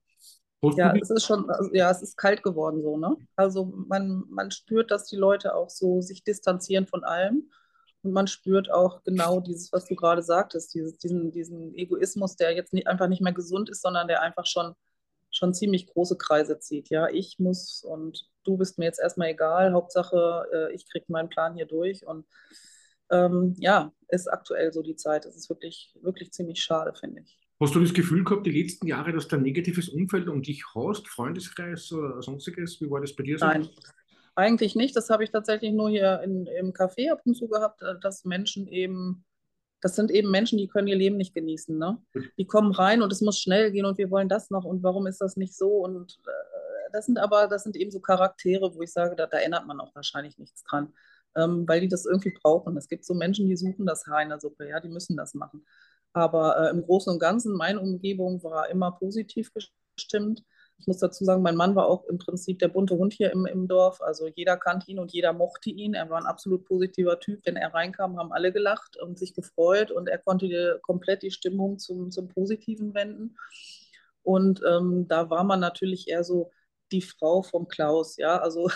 ja, 0.77 0.95
es 1.01 1.11
ist 1.11 1.25
schon, 1.25 1.49
also, 1.49 1.71
ja, 1.73 1.91
es 1.91 2.03
ist 2.03 2.17
kalt 2.17 2.43
geworden 2.43 2.83
so, 2.83 2.97
ne? 2.97 3.17
Also 3.37 3.65
man, 3.89 4.25
man 4.29 4.51
spürt, 4.51 4.91
dass 4.91 5.07
die 5.07 5.17
Leute 5.17 5.55
auch 5.55 5.71
so 5.71 6.01
sich 6.01 6.25
distanzieren 6.25 6.87
von 6.87 7.05
allem 7.05 7.51
und 8.03 8.13
man 8.13 8.27
spürt 8.27 8.71
auch 8.71 9.03
genau 9.05 9.41
dieses, 9.41 9.73
was 9.73 9.87
du 9.87 9.95
gerade 9.95 10.23
sagtest, 10.23 10.75
dieses, 10.75 10.99
diesen, 10.99 11.33
diesen 11.33 11.75
Egoismus, 11.75 12.37
der 12.37 12.55
jetzt 12.55 12.73
nicht, 12.73 12.87
einfach 12.87 13.09
nicht 13.09 13.23
mehr 13.23 13.33
gesund 13.33 13.71
ist, 13.71 13.83
sondern 13.83 14.09
der 14.09 14.23
einfach 14.23 14.47
schon, 14.47 14.75
schon 15.31 15.53
ziemlich 15.53 15.87
große 15.87 16.17
Kreise 16.17 16.59
zieht. 16.61 16.91
Ja, 16.91 17.09
ich 17.09 17.39
muss 17.39 17.83
und 17.85 18.29
du 18.45 18.57
bist 18.57 18.79
mir 18.79 18.87
jetzt 18.87 19.01
erstmal 19.01 19.29
egal. 19.29 19.73
Hauptsache, 19.73 20.47
äh, 20.53 20.75
ich 20.75 20.89
kriege 20.91 21.07
meinen 21.09 21.29
Plan 21.29 21.55
hier 21.55 21.67
durch. 21.67 22.07
Und 22.07 22.27
ähm, 23.11 23.55
ja, 23.59 23.93
ist 24.09 24.31
aktuell 24.31 24.73
so 24.73 24.83
die 24.83 24.97
Zeit. 24.97 25.27
Es 25.27 25.37
ist 25.37 25.49
wirklich, 25.49 25.95
wirklich 26.01 26.33
ziemlich 26.33 26.61
schade, 26.61 26.95
finde 26.99 27.23
ich. 27.23 27.39
Hast 27.61 27.75
du 27.75 27.81
das 27.81 27.93
Gefühl 27.93 28.23
gehabt, 28.23 28.47
die 28.47 28.63
letzten 28.63 28.87
Jahre, 28.87 29.13
dass 29.13 29.27
du 29.27 29.37
ein 29.37 29.43
negatives 29.43 29.89
Umfeld 29.89 30.29
um 30.29 30.43
dich 30.43 30.65
hast, 30.75 31.09
Freundeskreis 31.09 31.91
oder 31.93 32.23
sonstiges? 32.23 32.81
Wie 32.81 32.91
war 32.91 33.01
das 33.01 33.15
bei 33.17 33.25
dir 33.25 33.39
so? 33.39 33.47
Nein, 33.47 33.69
eigentlich 34.37 34.77
nicht. 34.77 34.95
Das 34.95 35.11
habe 35.11 35.25
ich 35.25 35.31
tatsächlich 35.31 35.73
nur 35.73 35.91
hier 35.91 36.21
in, 36.23 36.47
im 36.47 36.73
Café 36.73 37.11
ab 37.11 37.21
und 37.25 37.35
zu 37.35 37.49
gehabt, 37.49 37.83
äh, 37.83 37.99
dass 38.01 38.25
Menschen 38.25 38.69
eben, 38.69 39.25
das 39.81 39.97
sind 39.97 40.13
eben 40.13 40.31
Menschen, 40.31 40.59
die 40.59 40.69
können 40.69 40.87
ihr 40.87 40.97
Leben 40.97 41.17
nicht 41.17 41.35
genießen. 41.35 41.77
Ne? 41.77 42.01
Die 42.39 42.47
kommen 42.47 42.71
rein 42.71 43.03
und 43.03 43.13
es 43.13 43.21
muss 43.21 43.41
schnell 43.41 43.73
gehen 43.73 43.85
und 43.85 43.99
wir 43.99 44.11
wollen 44.11 44.29
das 44.29 44.51
noch 44.51 44.65
und 44.65 44.85
warum 44.85 45.09
ist 45.09 45.21
das 45.21 45.37
nicht 45.37 45.57
so? 45.57 45.69
Und 45.69 46.21
äh, 46.27 46.91
das 46.93 47.07
sind 47.07 47.19
aber, 47.19 47.49
das 47.49 47.65
sind 47.65 47.75
eben 47.75 47.91
so 47.91 47.99
Charaktere, 47.99 48.73
wo 48.75 48.83
ich 48.83 48.93
sage, 48.93 49.17
da, 49.17 49.27
da 49.27 49.39
ändert 49.39 49.67
man 49.67 49.81
auch 49.81 49.95
wahrscheinlich 49.97 50.39
nichts 50.39 50.63
dran, 50.63 50.93
ähm, 51.39 51.67
weil 51.69 51.81
die 51.81 51.89
das 51.89 52.05
irgendwie 52.05 52.33
brauchen. 52.43 52.77
Es 52.77 52.89
gibt 52.89 53.05
so 53.05 53.15
Menschen, 53.15 53.49
die 53.49 53.57
suchen 53.57 53.87
das 53.87 54.07
Haar 54.07 54.23
in 54.23 54.31
der 54.31 54.41
Suppe, 54.41 54.69
ja, 54.69 54.81
die 54.81 54.89
müssen 54.89 55.17
das 55.17 55.35
machen. 55.35 55.65
Aber 56.13 56.59
äh, 56.59 56.71
im 56.71 56.83
Großen 56.83 57.13
und 57.13 57.19
Ganzen, 57.19 57.55
meine 57.55 57.81
Umgebung 57.81 58.43
war 58.43 58.69
immer 58.71 58.93
positiv 58.93 59.53
gestimmt. 59.97 60.43
Ich 60.79 60.87
muss 60.87 60.99
dazu 60.99 61.25
sagen, 61.25 61.43
mein 61.43 61.57
Mann 61.57 61.75
war 61.75 61.87
auch 61.87 62.05
im 62.05 62.19
Prinzip 62.19 62.61
der 62.61 62.69
bunte 62.69 62.97
Hund 62.97 63.13
hier 63.13 63.33
im, 63.33 63.47
im 63.47 63.67
Dorf. 63.69 64.01
Also 64.01 64.29
jeder 64.29 64.57
kannte 64.57 64.91
ihn 64.91 64.99
und 64.99 65.13
jeder 65.13 65.33
mochte 65.33 65.71
ihn. 65.71 65.95
Er 65.95 66.09
war 66.09 66.19
ein 66.19 66.27
absolut 66.27 66.65
positiver 66.67 67.19
Typ. 67.21 67.41
Wenn 67.45 67.57
er 67.57 67.75
reinkam, 67.75 68.17
haben 68.19 68.33
alle 68.33 68.53
gelacht 68.53 68.97
und 68.97 69.19
sich 69.19 69.35
gefreut 69.35 69.91
und 69.91 70.09
er 70.09 70.19
konnte 70.19 70.47
die, 70.47 70.75
komplett 70.83 71.23
die 71.23 71.33
Stimmung 71.33 71.79
zum, 71.79 72.11
zum 72.11 72.29
Positiven 72.29 72.95
wenden. 72.95 73.37
Und 74.23 74.63
ähm, 74.69 75.07
da 75.09 75.31
war 75.31 75.45
man 75.45 75.61
natürlich 75.61 76.09
eher 76.09 76.23
so 76.23 76.51
die 76.93 77.03
Frau 77.03 77.43
vom 77.43 77.69
Klaus. 77.69 78.17
Ja, 78.17 78.39
also 78.39 78.71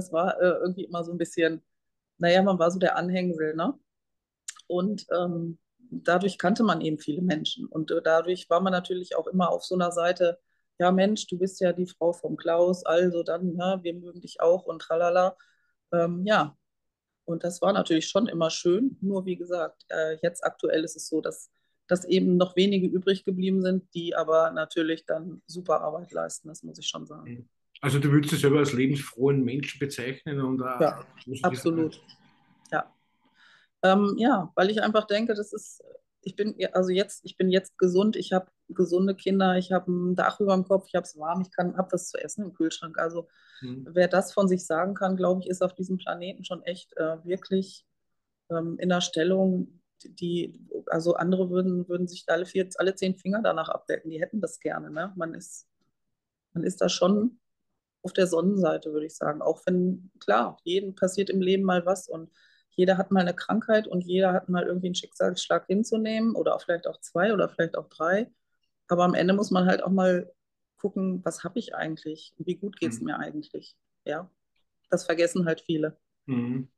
das 0.00 0.12
war 0.12 0.40
äh, 0.40 0.46
irgendwie 0.62 0.84
immer 0.84 1.04
so 1.04 1.12
ein 1.12 1.18
bisschen, 1.18 1.62
naja, 2.18 2.42
man 2.42 2.58
war 2.58 2.70
so 2.70 2.78
der 2.78 2.96
Anhängsel, 2.96 3.54
ne? 3.54 3.78
Und 4.66 5.06
ähm, 5.12 5.58
dadurch 5.90 6.38
kannte 6.38 6.62
man 6.62 6.80
eben 6.80 6.98
viele 6.98 7.22
Menschen. 7.22 7.66
Und 7.66 7.90
äh, 7.90 8.02
dadurch 8.02 8.48
war 8.50 8.60
man 8.60 8.72
natürlich 8.72 9.16
auch 9.16 9.26
immer 9.26 9.50
auf 9.50 9.64
so 9.64 9.74
einer 9.74 9.92
Seite, 9.92 10.38
ja 10.78 10.90
Mensch, 10.92 11.26
du 11.26 11.38
bist 11.38 11.60
ja 11.60 11.72
die 11.72 11.86
Frau 11.86 12.12
vom 12.12 12.36
Klaus, 12.36 12.84
also 12.86 13.22
dann, 13.22 13.56
ja, 13.56 13.82
wir 13.82 13.94
mögen 13.94 14.20
dich 14.20 14.40
auch 14.40 14.64
und 14.64 14.80
tralala. 14.80 15.36
Ähm, 15.92 16.24
ja, 16.24 16.56
und 17.26 17.44
das 17.44 17.60
war 17.60 17.72
natürlich 17.72 18.08
schon 18.08 18.26
immer 18.26 18.50
schön. 18.50 18.96
Nur 19.02 19.26
wie 19.26 19.36
gesagt, 19.36 19.84
äh, 19.88 20.16
jetzt 20.22 20.42
aktuell 20.44 20.84
ist 20.84 20.96
es 20.96 21.08
so, 21.08 21.20
dass, 21.20 21.50
dass 21.88 22.04
eben 22.06 22.36
noch 22.38 22.56
wenige 22.56 22.86
übrig 22.86 23.24
geblieben 23.24 23.60
sind, 23.62 23.92
die 23.94 24.14
aber 24.14 24.50
natürlich 24.52 25.04
dann 25.04 25.42
super 25.46 25.82
Arbeit 25.82 26.12
leisten, 26.12 26.48
das 26.48 26.62
muss 26.62 26.78
ich 26.78 26.88
schon 26.88 27.06
sagen. 27.06 27.48
Also 27.80 27.98
du 27.98 28.10
würdest 28.10 28.32
dich 28.32 28.40
selber 28.40 28.58
als 28.58 28.72
lebensfrohen 28.72 29.42
Menschen 29.42 29.78
bezeichnen 29.78 30.40
und 30.40 30.60
äh, 30.60 30.64
ja, 30.64 31.06
absolut. 31.42 32.00
Ja. 32.70 32.94
Ähm, 33.82 34.14
ja, 34.18 34.52
weil 34.54 34.70
ich 34.70 34.82
einfach 34.82 35.06
denke, 35.06 35.34
das 35.34 35.52
ist 35.52 35.82
ich 36.22 36.36
bin 36.36 36.54
also 36.72 36.90
jetzt, 36.90 37.24
ich 37.24 37.36
bin 37.36 37.50
jetzt 37.50 37.78
gesund, 37.78 38.16
ich 38.16 38.32
habe 38.32 38.50
gesunde 38.68 39.14
Kinder, 39.14 39.56
ich 39.56 39.72
habe 39.72 39.90
ein 39.90 40.14
Dach 40.14 40.40
über 40.40 40.54
dem 40.54 40.64
Kopf, 40.64 40.86
ich 40.88 40.94
habe 40.94 41.04
es 41.04 41.18
warm, 41.18 41.42
ich 41.42 41.50
habe 41.58 41.92
was 41.92 42.08
zu 42.08 42.18
essen 42.18 42.44
im 42.44 42.54
Kühlschrank. 42.54 42.98
Also 42.98 43.28
mhm. 43.60 43.86
wer 43.90 44.08
das 44.08 44.32
von 44.32 44.48
sich 44.48 44.66
sagen 44.66 44.94
kann, 44.94 45.16
glaube 45.16 45.40
ich, 45.40 45.48
ist 45.48 45.62
auf 45.62 45.74
diesem 45.74 45.98
Planeten 45.98 46.44
schon 46.44 46.62
echt 46.62 46.96
äh, 46.96 47.24
wirklich 47.24 47.86
ähm, 48.50 48.76
in 48.78 48.88
der 48.88 49.00
Stellung, 49.00 49.80
die, 50.04 50.66
also 50.86 51.14
andere 51.14 51.50
würden, 51.50 51.88
würden 51.88 52.06
sich 52.06 52.24
alle 52.28 52.46
vier, 52.46 52.68
alle 52.76 52.94
zehn 52.94 53.16
Finger 53.16 53.40
danach 53.42 53.68
abdecken, 53.68 54.10
die 54.10 54.20
hätten 54.20 54.40
das 54.40 54.60
gerne. 54.60 54.90
Ne? 54.90 55.12
Man 55.16 55.34
ist, 55.34 55.68
man 56.52 56.64
ist 56.64 56.80
da 56.80 56.88
schon 56.88 57.38
auf 58.02 58.12
der 58.12 58.26
Sonnenseite, 58.26 58.92
würde 58.92 59.06
ich 59.06 59.14
sagen. 59.14 59.42
Auch 59.42 59.62
wenn, 59.66 60.10
klar, 60.20 60.58
jedem 60.64 60.94
passiert 60.94 61.30
im 61.30 61.40
Leben 61.40 61.64
mal 61.64 61.84
was 61.86 62.08
und 62.08 62.30
jeder 62.70 62.96
hat 62.96 63.10
mal 63.10 63.20
eine 63.20 63.34
Krankheit 63.34 63.86
und 63.86 64.02
jeder 64.02 64.32
hat 64.32 64.48
mal 64.48 64.66
irgendwie 64.66 64.88
einen 64.88 64.94
Schicksalsschlag 64.94 65.66
hinzunehmen 65.66 66.34
oder 66.34 66.54
auch 66.54 66.62
vielleicht 66.62 66.86
auch 66.86 67.00
zwei 67.00 67.32
oder 67.32 67.48
vielleicht 67.48 67.76
auch 67.76 67.88
drei. 67.88 68.30
Aber 68.88 69.04
am 69.04 69.14
Ende 69.14 69.34
muss 69.34 69.50
man 69.50 69.66
halt 69.66 69.82
auch 69.82 69.90
mal 69.90 70.32
gucken, 70.78 71.20
was 71.24 71.44
habe 71.44 71.58
ich 71.58 71.74
eigentlich 71.74 72.32
und 72.38 72.46
wie 72.46 72.56
gut 72.56 72.78
geht 72.78 72.92
es 72.92 73.00
mhm. 73.00 73.06
mir 73.06 73.18
eigentlich. 73.18 73.76
Ja, 74.04 74.30
das 74.88 75.04
vergessen 75.04 75.46
halt 75.46 75.60
viele. 75.60 75.98
Mhm. 76.26 76.68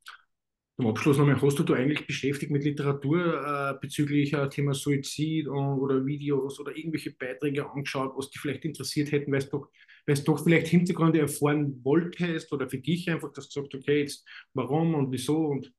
Zum 0.77 0.87
Abschluss 0.87 1.19
nochmal, 1.19 1.41
hast 1.41 1.59
du 1.59 1.63
dich 1.63 1.77
eigentlich 1.77 2.07
beschäftigt 2.07 2.51
mit 2.51 2.65
Literatur 2.65 3.45
äh, 3.45 3.79
bezüglich 3.81 4.33
äh, 4.33 4.49
Thema 4.49 4.75
Suizid 4.75 5.47
und, 5.47 5.79
oder 5.79 6.05
Videos 6.05 6.59
oder 6.59 6.75
irgendwelche 6.75 7.13
Beiträge 7.13 7.71
angeschaut, 7.71 8.15
was 8.17 8.31
dich 8.31 8.41
vielleicht 8.41 8.65
interessiert 8.65 9.13
hätten, 9.13 9.31
weil 9.31 9.45
du 9.45 9.67
doch, 10.07 10.25
doch 10.25 10.45
vielleicht 10.45 10.69
Hintergründe 10.69 11.21
erfahren 11.21 11.81
wolltest 11.85 12.53
oder 12.53 12.69
für 12.69 12.79
dich 12.79 13.11
einfach, 13.11 13.33
dass 13.33 13.49
du 13.49 13.61
sagst, 13.61 13.75
okay, 13.75 14.01
jetzt 14.01 14.27
warum 14.55 14.95
und 14.95 15.11
wieso 15.13 15.47
und 15.47 15.73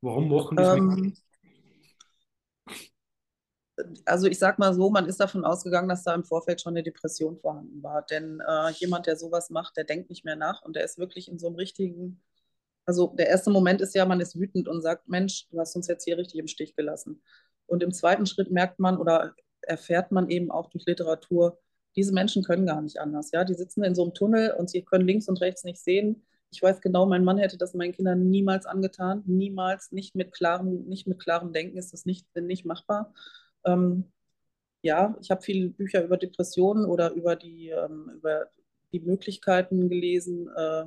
Warum 0.00 0.28
machen 0.28 0.56
die 0.56 0.62
ähm, 0.62 1.14
Also 4.04 4.26
ich 4.26 4.38
sag 4.38 4.58
mal 4.58 4.74
so, 4.74 4.90
man 4.90 5.06
ist 5.06 5.20
davon 5.20 5.44
ausgegangen, 5.44 5.88
dass 5.88 6.04
da 6.04 6.14
im 6.14 6.24
Vorfeld 6.24 6.60
schon 6.60 6.74
eine 6.74 6.82
Depression 6.82 7.38
vorhanden 7.38 7.82
war. 7.82 8.02
Denn 8.02 8.40
äh, 8.46 8.70
jemand, 8.72 9.06
der 9.06 9.16
sowas 9.16 9.50
macht, 9.50 9.76
der 9.76 9.84
denkt 9.84 10.10
nicht 10.10 10.24
mehr 10.24 10.36
nach 10.36 10.62
und 10.62 10.76
der 10.76 10.84
ist 10.84 10.98
wirklich 10.98 11.28
in 11.28 11.38
so 11.38 11.48
einem 11.48 11.56
richtigen, 11.56 12.22
also 12.86 13.08
der 13.18 13.28
erste 13.28 13.50
Moment 13.50 13.80
ist 13.80 13.94
ja, 13.94 14.06
man 14.06 14.20
ist 14.20 14.38
wütend 14.38 14.68
und 14.68 14.82
sagt, 14.82 15.08
Mensch, 15.08 15.48
du 15.50 15.58
hast 15.58 15.74
uns 15.76 15.88
jetzt 15.88 16.04
hier 16.04 16.16
richtig 16.16 16.40
im 16.40 16.48
Stich 16.48 16.74
gelassen. 16.76 17.22
Und 17.66 17.82
im 17.82 17.92
zweiten 17.92 18.26
Schritt 18.26 18.50
merkt 18.50 18.78
man 18.78 18.98
oder 18.98 19.34
erfährt 19.62 20.12
man 20.12 20.30
eben 20.30 20.50
auch 20.50 20.70
durch 20.70 20.86
Literatur, 20.86 21.58
diese 21.98 22.12
Menschen 22.12 22.44
können 22.44 22.64
gar 22.64 22.80
nicht 22.80 23.00
anders. 23.00 23.32
Ja? 23.32 23.42
Die 23.42 23.54
sitzen 23.54 23.82
in 23.82 23.96
so 23.96 24.04
einem 24.04 24.14
Tunnel 24.14 24.52
und 24.56 24.70
sie 24.70 24.82
können 24.82 25.04
links 25.04 25.28
und 25.28 25.40
rechts 25.40 25.64
nicht 25.64 25.82
sehen. 25.82 26.22
Ich 26.52 26.62
weiß 26.62 26.80
genau, 26.80 27.06
mein 27.06 27.24
Mann 27.24 27.38
hätte 27.38 27.58
das 27.58 27.74
meinen 27.74 27.92
Kindern 27.92 28.30
niemals 28.30 28.66
angetan. 28.66 29.24
Niemals, 29.26 29.90
nicht 29.90 30.14
mit 30.14 30.30
klarem, 30.30 30.84
nicht 30.84 31.08
mit 31.08 31.18
klarem 31.18 31.52
Denken 31.52 31.76
ist 31.76 31.92
das 31.92 32.06
nicht, 32.06 32.24
nicht 32.36 32.64
machbar. 32.64 33.12
Ähm, 33.64 34.04
ja, 34.80 35.16
ich 35.20 35.32
habe 35.32 35.42
viele 35.42 35.70
Bücher 35.70 36.04
über 36.04 36.16
Depressionen 36.16 36.84
oder 36.84 37.10
über 37.14 37.34
die, 37.34 37.70
ähm, 37.70 38.12
über 38.14 38.46
die 38.92 39.00
Möglichkeiten 39.00 39.88
gelesen, 39.88 40.48
äh, 40.56 40.84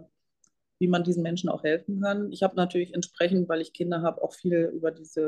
wie 0.79 0.87
man 0.87 1.03
diesen 1.03 1.23
Menschen 1.23 1.49
auch 1.49 1.63
helfen 1.65 1.99
kann. 1.99 2.31
Ich 2.31 2.41
habe 2.41 2.55
natürlich 2.55 2.93
entsprechend, 2.93 3.49
weil 3.49 3.59
ich 3.59 3.73
Kinder 3.73 4.01
habe, 4.01 4.23
auch 4.23 4.33
viel 4.33 4.71
über 4.73 4.91
diese, 4.91 5.27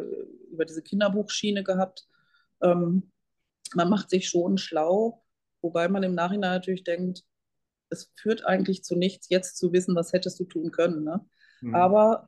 über 0.49 0.63
diese 0.63 0.81
Kinderbuchschiene 0.81 1.61
gehabt. 1.65 2.07
Ähm, 2.61 3.11
man 3.75 3.89
macht 3.89 4.09
sich 4.09 4.29
schon 4.29 4.57
schlau, 4.57 5.22
wobei 5.63 5.87
man 5.87 6.03
im 6.03 6.13
Nachhinein 6.13 6.51
natürlich 6.51 6.83
denkt, 6.83 7.23
es 7.89 8.11
führt 8.15 8.45
eigentlich 8.45 8.83
zu 8.83 8.95
nichts, 8.95 9.29
jetzt 9.29 9.57
zu 9.57 9.71
wissen, 9.73 9.95
was 9.95 10.13
hättest 10.13 10.39
du 10.39 10.45
tun 10.45 10.71
können. 10.71 11.03
Ne? 11.03 11.25
Mhm. 11.61 11.75
Aber 11.75 12.27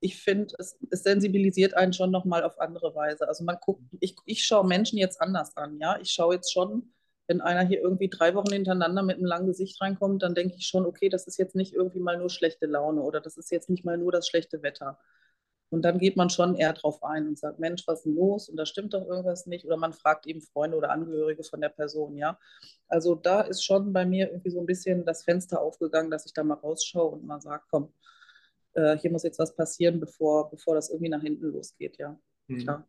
ich 0.00 0.20
finde, 0.20 0.54
es, 0.58 0.78
es, 0.90 1.02
sensibilisiert 1.02 1.74
einen 1.74 1.92
schon 1.92 2.10
nochmal 2.10 2.42
auf 2.42 2.60
andere 2.60 2.94
Weise. 2.94 3.26
Also 3.26 3.44
man 3.44 3.56
guckt, 3.60 3.82
ich, 4.00 4.16
ich 4.26 4.44
schaue 4.44 4.66
Menschen 4.66 4.98
jetzt 4.98 5.20
anders 5.20 5.56
an, 5.56 5.78
ja. 5.78 5.98
Ich 6.00 6.10
schaue 6.10 6.34
jetzt 6.34 6.52
schon, 6.52 6.92
wenn 7.26 7.40
einer 7.40 7.62
hier 7.66 7.80
irgendwie 7.80 8.10
drei 8.10 8.34
Wochen 8.34 8.52
hintereinander 8.52 9.02
mit 9.02 9.16
einem 9.16 9.24
langen 9.24 9.46
Gesicht 9.46 9.80
reinkommt, 9.80 10.22
dann 10.22 10.34
denke 10.34 10.56
ich 10.58 10.66
schon, 10.66 10.84
okay, 10.84 11.08
das 11.08 11.26
ist 11.26 11.38
jetzt 11.38 11.54
nicht 11.54 11.72
irgendwie 11.72 12.00
mal 12.00 12.18
nur 12.18 12.28
schlechte 12.28 12.66
Laune 12.66 13.00
oder 13.00 13.20
das 13.20 13.38
ist 13.38 13.50
jetzt 13.50 13.70
nicht 13.70 13.84
mal 13.84 13.96
nur 13.96 14.12
das 14.12 14.28
schlechte 14.28 14.62
Wetter. 14.62 14.98
Und 15.74 15.82
dann 15.82 15.98
geht 15.98 16.16
man 16.16 16.30
schon 16.30 16.54
eher 16.54 16.72
drauf 16.72 17.02
ein 17.02 17.26
und 17.26 17.38
sagt, 17.38 17.58
Mensch, 17.58 17.82
was 17.86 17.98
ist 17.98 18.04
denn 18.06 18.14
los? 18.14 18.48
Und 18.48 18.56
da 18.56 18.64
stimmt 18.64 18.94
doch 18.94 19.04
irgendwas 19.06 19.46
nicht. 19.46 19.64
Oder 19.64 19.76
man 19.76 19.92
fragt 19.92 20.26
eben 20.28 20.40
Freunde 20.40 20.76
oder 20.76 20.90
Angehörige 20.90 21.42
von 21.42 21.60
der 21.60 21.68
Person, 21.68 22.16
ja. 22.16 22.38
Also 22.86 23.16
da 23.16 23.40
ist 23.40 23.64
schon 23.64 23.92
bei 23.92 24.06
mir 24.06 24.30
irgendwie 24.30 24.50
so 24.50 24.60
ein 24.60 24.66
bisschen 24.66 25.04
das 25.04 25.24
Fenster 25.24 25.60
aufgegangen, 25.60 26.12
dass 26.12 26.26
ich 26.26 26.32
da 26.32 26.44
mal 26.44 26.54
rausschaue 26.54 27.10
und 27.10 27.26
mal 27.26 27.40
sage, 27.40 27.64
komm, 27.70 27.92
äh, 28.74 28.96
hier 28.98 29.10
muss 29.10 29.24
jetzt 29.24 29.40
was 29.40 29.54
passieren, 29.56 29.98
bevor, 29.98 30.48
bevor 30.48 30.76
das 30.76 30.90
irgendwie 30.90 31.10
nach 31.10 31.22
hinten 31.22 31.46
losgeht, 31.46 31.96
ja. 31.98 32.16
Mhm. 32.46 32.84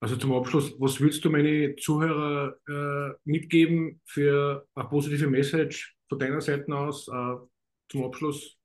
Also 0.00 0.16
zum 0.16 0.32
Abschluss, 0.34 0.74
was 0.78 1.00
willst 1.00 1.24
du 1.24 1.30
meine 1.30 1.74
Zuhörer 1.76 2.56
äh, 2.68 3.14
mitgeben 3.24 4.00
für 4.04 4.66
eine 4.74 4.88
positive 4.88 5.28
Message 5.28 5.96
von 6.08 6.18
deiner 6.18 6.40
Seite 6.40 6.72
aus 6.74 7.08
äh, 7.08 7.36
zum 7.88 8.04
Abschluss? 8.04 8.56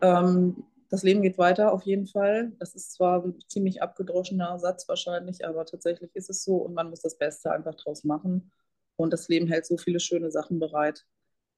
Ähm, 0.00 0.64
das 0.90 1.02
Leben 1.02 1.22
geht 1.22 1.38
weiter 1.38 1.72
auf 1.72 1.84
jeden 1.84 2.06
Fall. 2.06 2.52
Das 2.58 2.74
ist 2.74 2.92
zwar 2.92 3.24
ein 3.24 3.38
ziemlich 3.48 3.82
abgedroschener 3.82 4.58
Satz 4.58 4.88
wahrscheinlich, 4.88 5.46
aber 5.46 5.64
tatsächlich 5.64 6.10
ist 6.14 6.30
es 6.30 6.44
so 6.44 6.56
und 6.56 6.74
man 6.74 6.90
muss 6.90 7.00
das 7.00 7.16
Beste 7.16 7.50
einfach 7.52 7.74
draus 7.76 8.04
machen. 8.04 8.52
Und 8.96 9.12
das 9.12 9.28
Leben 9.28 9.46
hält 9.46 9.64
so 9.64 9.78
viele 9.78 10.00
schöne 10.00 10.30
Sachen 10.30 10.58
bereit. 10.58 11.06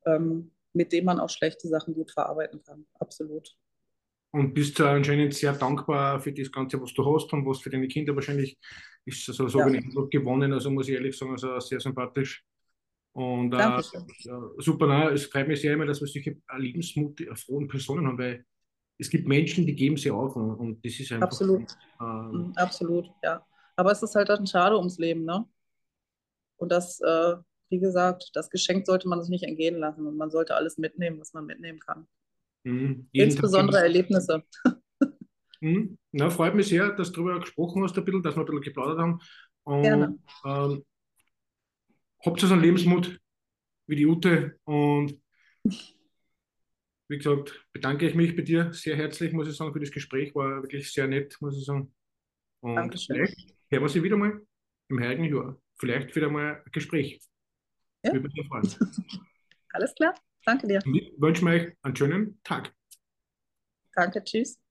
Ähm, 0.04 0.52
mit 0.72 0.92
dem 0.92 1.04
man 1.04 1.20
auch 1.20 1.30
schlechte 1.30 1.68
Sachen 1.68 1.94
gut 1.94 2.10
verarbeiten 2.10 2.62
kann. 2.62 2.86
Absolut. 2.98 3.54
Und 4.30 4.54
bist 4.54 4.78
du 4.78 4.86
anscheinend 4.86 5.34
sehr 5.34 5.52
dankbar 5.52 6.18
für 6.18 6.32
das 6.32 6.50
Ganze, 6.50 6.80
was 6.80 6.94
du 6.94 7.04
hast 7.04 7.30
und 7.32 7.46
was 7.46 7.60
für 7.60 7.68
deine 7.68 7.88
Kinder 7.88 8.14
wahrscheinlich 8.14 8.58
ist 9.04 9.26
so, 9.26 9.48
so 9.48 9.58
ja. 9.58 9.66
Eindruck 9.66 10.10
gewonnen. 10.10 10.52
Also 10.52 10.70
muss 10.70 10.88
ich 10.88 10.94
ehrlich 10.94 11.16
sagen, 11.16 11.32
also 11.32 11.60
sehr 11.60 11.80
sympathisch. 11.80 12.42
Und 13.12 13.52
äh, 13.52 13.82
super, 14.56 14.86
na, 14.86 15.10
es 15.10 15.26
freut 15.26 15.46
mich 15.46 15.60
sehr 15.60 15.74
immer, 15.74 15.84
dass 15.84 16.00
wir 16.00 16.06
solche 16.06 16.38
lebensmutige, 16.56 17.34
Personen 17.68 18.06
haben, 18.06 18.16
weil 18.16 18.46
es 19.02 19.10
gibt 19.10 19.28
Menschen, 19.28 19.66
die 19.66 19.74
geben 19.74 19.96
sie 19.96 20.10
auf 20.10 20.34
und, 20.36 20.54
und 20.54 20.84
das 20.84 20.98
ist 20.98 21.12
einfach. 21.12 21.26
Absolut. 21.26 21.76
Ähm, 22.00 22.52
Absolut, 22.56 23.10
ja. 23.22 23.44
Aber 23.76 23.92
es 23.92 24.02
ist 24.02 24.14
halt 24.14 24.28
dann 24.28 24.46
schade 24.46 24.76
ums 24.76 24.98
Leben, 24.98 25.24
ne? 25.24 25.44
Und 26.56 26.70
das 26.70 27.00
äh, 27.00 27.36
wie 27.72 27.80
gesagt, 27.80 28.30
das 28.34 28.50
Geschenk 28.50 28.86
sollte 28.86 29.08
man 29.08 29.20
sich 29.22 29.30
nicht 29.30 29.44
entgehen 29.44 29.76
lassen 29.76 30.06
und 30.06 30.16
man 30.16 30.30
sollte 30.30 30.54
alles 30.54 30.76
mitnehmen, 30.76 31.18
was 31.18 31.32
man 31.32 31.46
mitnehmen 31.46 31.80
kann. 31.80 32.06
Mhm. 32.64 33.08
Insbesondere 33.12 33.78
Tag 33.78 33.84
Erlebnisse. 33.84 34.44
Mhm. 35.64 35.96
Na, 36.10 36.28
freut 36.28 36.56
mich 36.56 36.66
sehr, 36.66 36.90
dass 36.90 37.12
du 37.12 37.22
darüber 37.22 37.38
gesprochen 37.38 37.84
hast, 37.84 37.96
ein 37.96 38.04
bisschen, 38.04 38.20
dass 38.20 38.34
wir 38.34 38.40
ein 38.40 38.46
bisschen 38.46 38.62
geplaudert 38.62 38.98
haben. 38.98 39.20
Und, 39.62 39.82
Gerne. 39.82 40.18
Ähm, 40.44 40.84
habt 42.26 42.40
so 42.40 42.52
einen 42.52 42.62
Lebensmut 42.62 43.20
wie 43.86 43.94
die 43.94 44.08
Ute 44.08 44.58
und 44.64 45.22
wie 47.12 47.18
gesagt, 47.18 47.64
bedanke 47.72 48.08
ich 48.08 48.14
mich 48.14 48.34
bei 48.34 48.42
dir 48.42 48.72
sehr 48.72 48.96
herzlich, 48.96 49.32
muss 49.32 49.46
ich 49.46 49.54
sagen, 49.54 49.72
für 49.72 49.80
das 49.80 49.90
Gespräch. 49.90 50.34
War 50.34 50.62
wirklich 50.62 50.90
sehr 50.90 51.06
nett, 51.06 51.36
muss 51.40 51.56
ich 51.56 51.64
sagen. 51.64 51.94
Und 52.60 52.74
Dankeschön. 52.74 53.16
vielleicht 53.16 53.54
hören 53.70 53.82
wir 53.82 53.88
sie 53.88 54.02
wieder 54.02 54.16
mal 54.16 54.40
im 54.88 55.00
heiligen 55.00 55.24
Jahr. 55.24 55.60
Vielleicht 55.78 56.16
wieder 56.16 56.30
mal 56.30 56.62
ein 56.64 56.72
Gespräch. 56.72 57.20
Ja. 58.02 58.14
Würde 58.14 58.28
mich 58.28 58.48
freuen. 58.48 58.64
Alles 59.74 59.94
klar, 59.94 60.14
danke 60.44 60.66
dir. 60.66 60.80
Ich 60.86 61.12
wünsche 61.18 61.44
euch 61.46 61.76
einen 61.82 61.96
schönen 61.96 62.40
Tag. 62.42 62.74
Danke, 63.94 64.24
tschüss. 64.24 64.61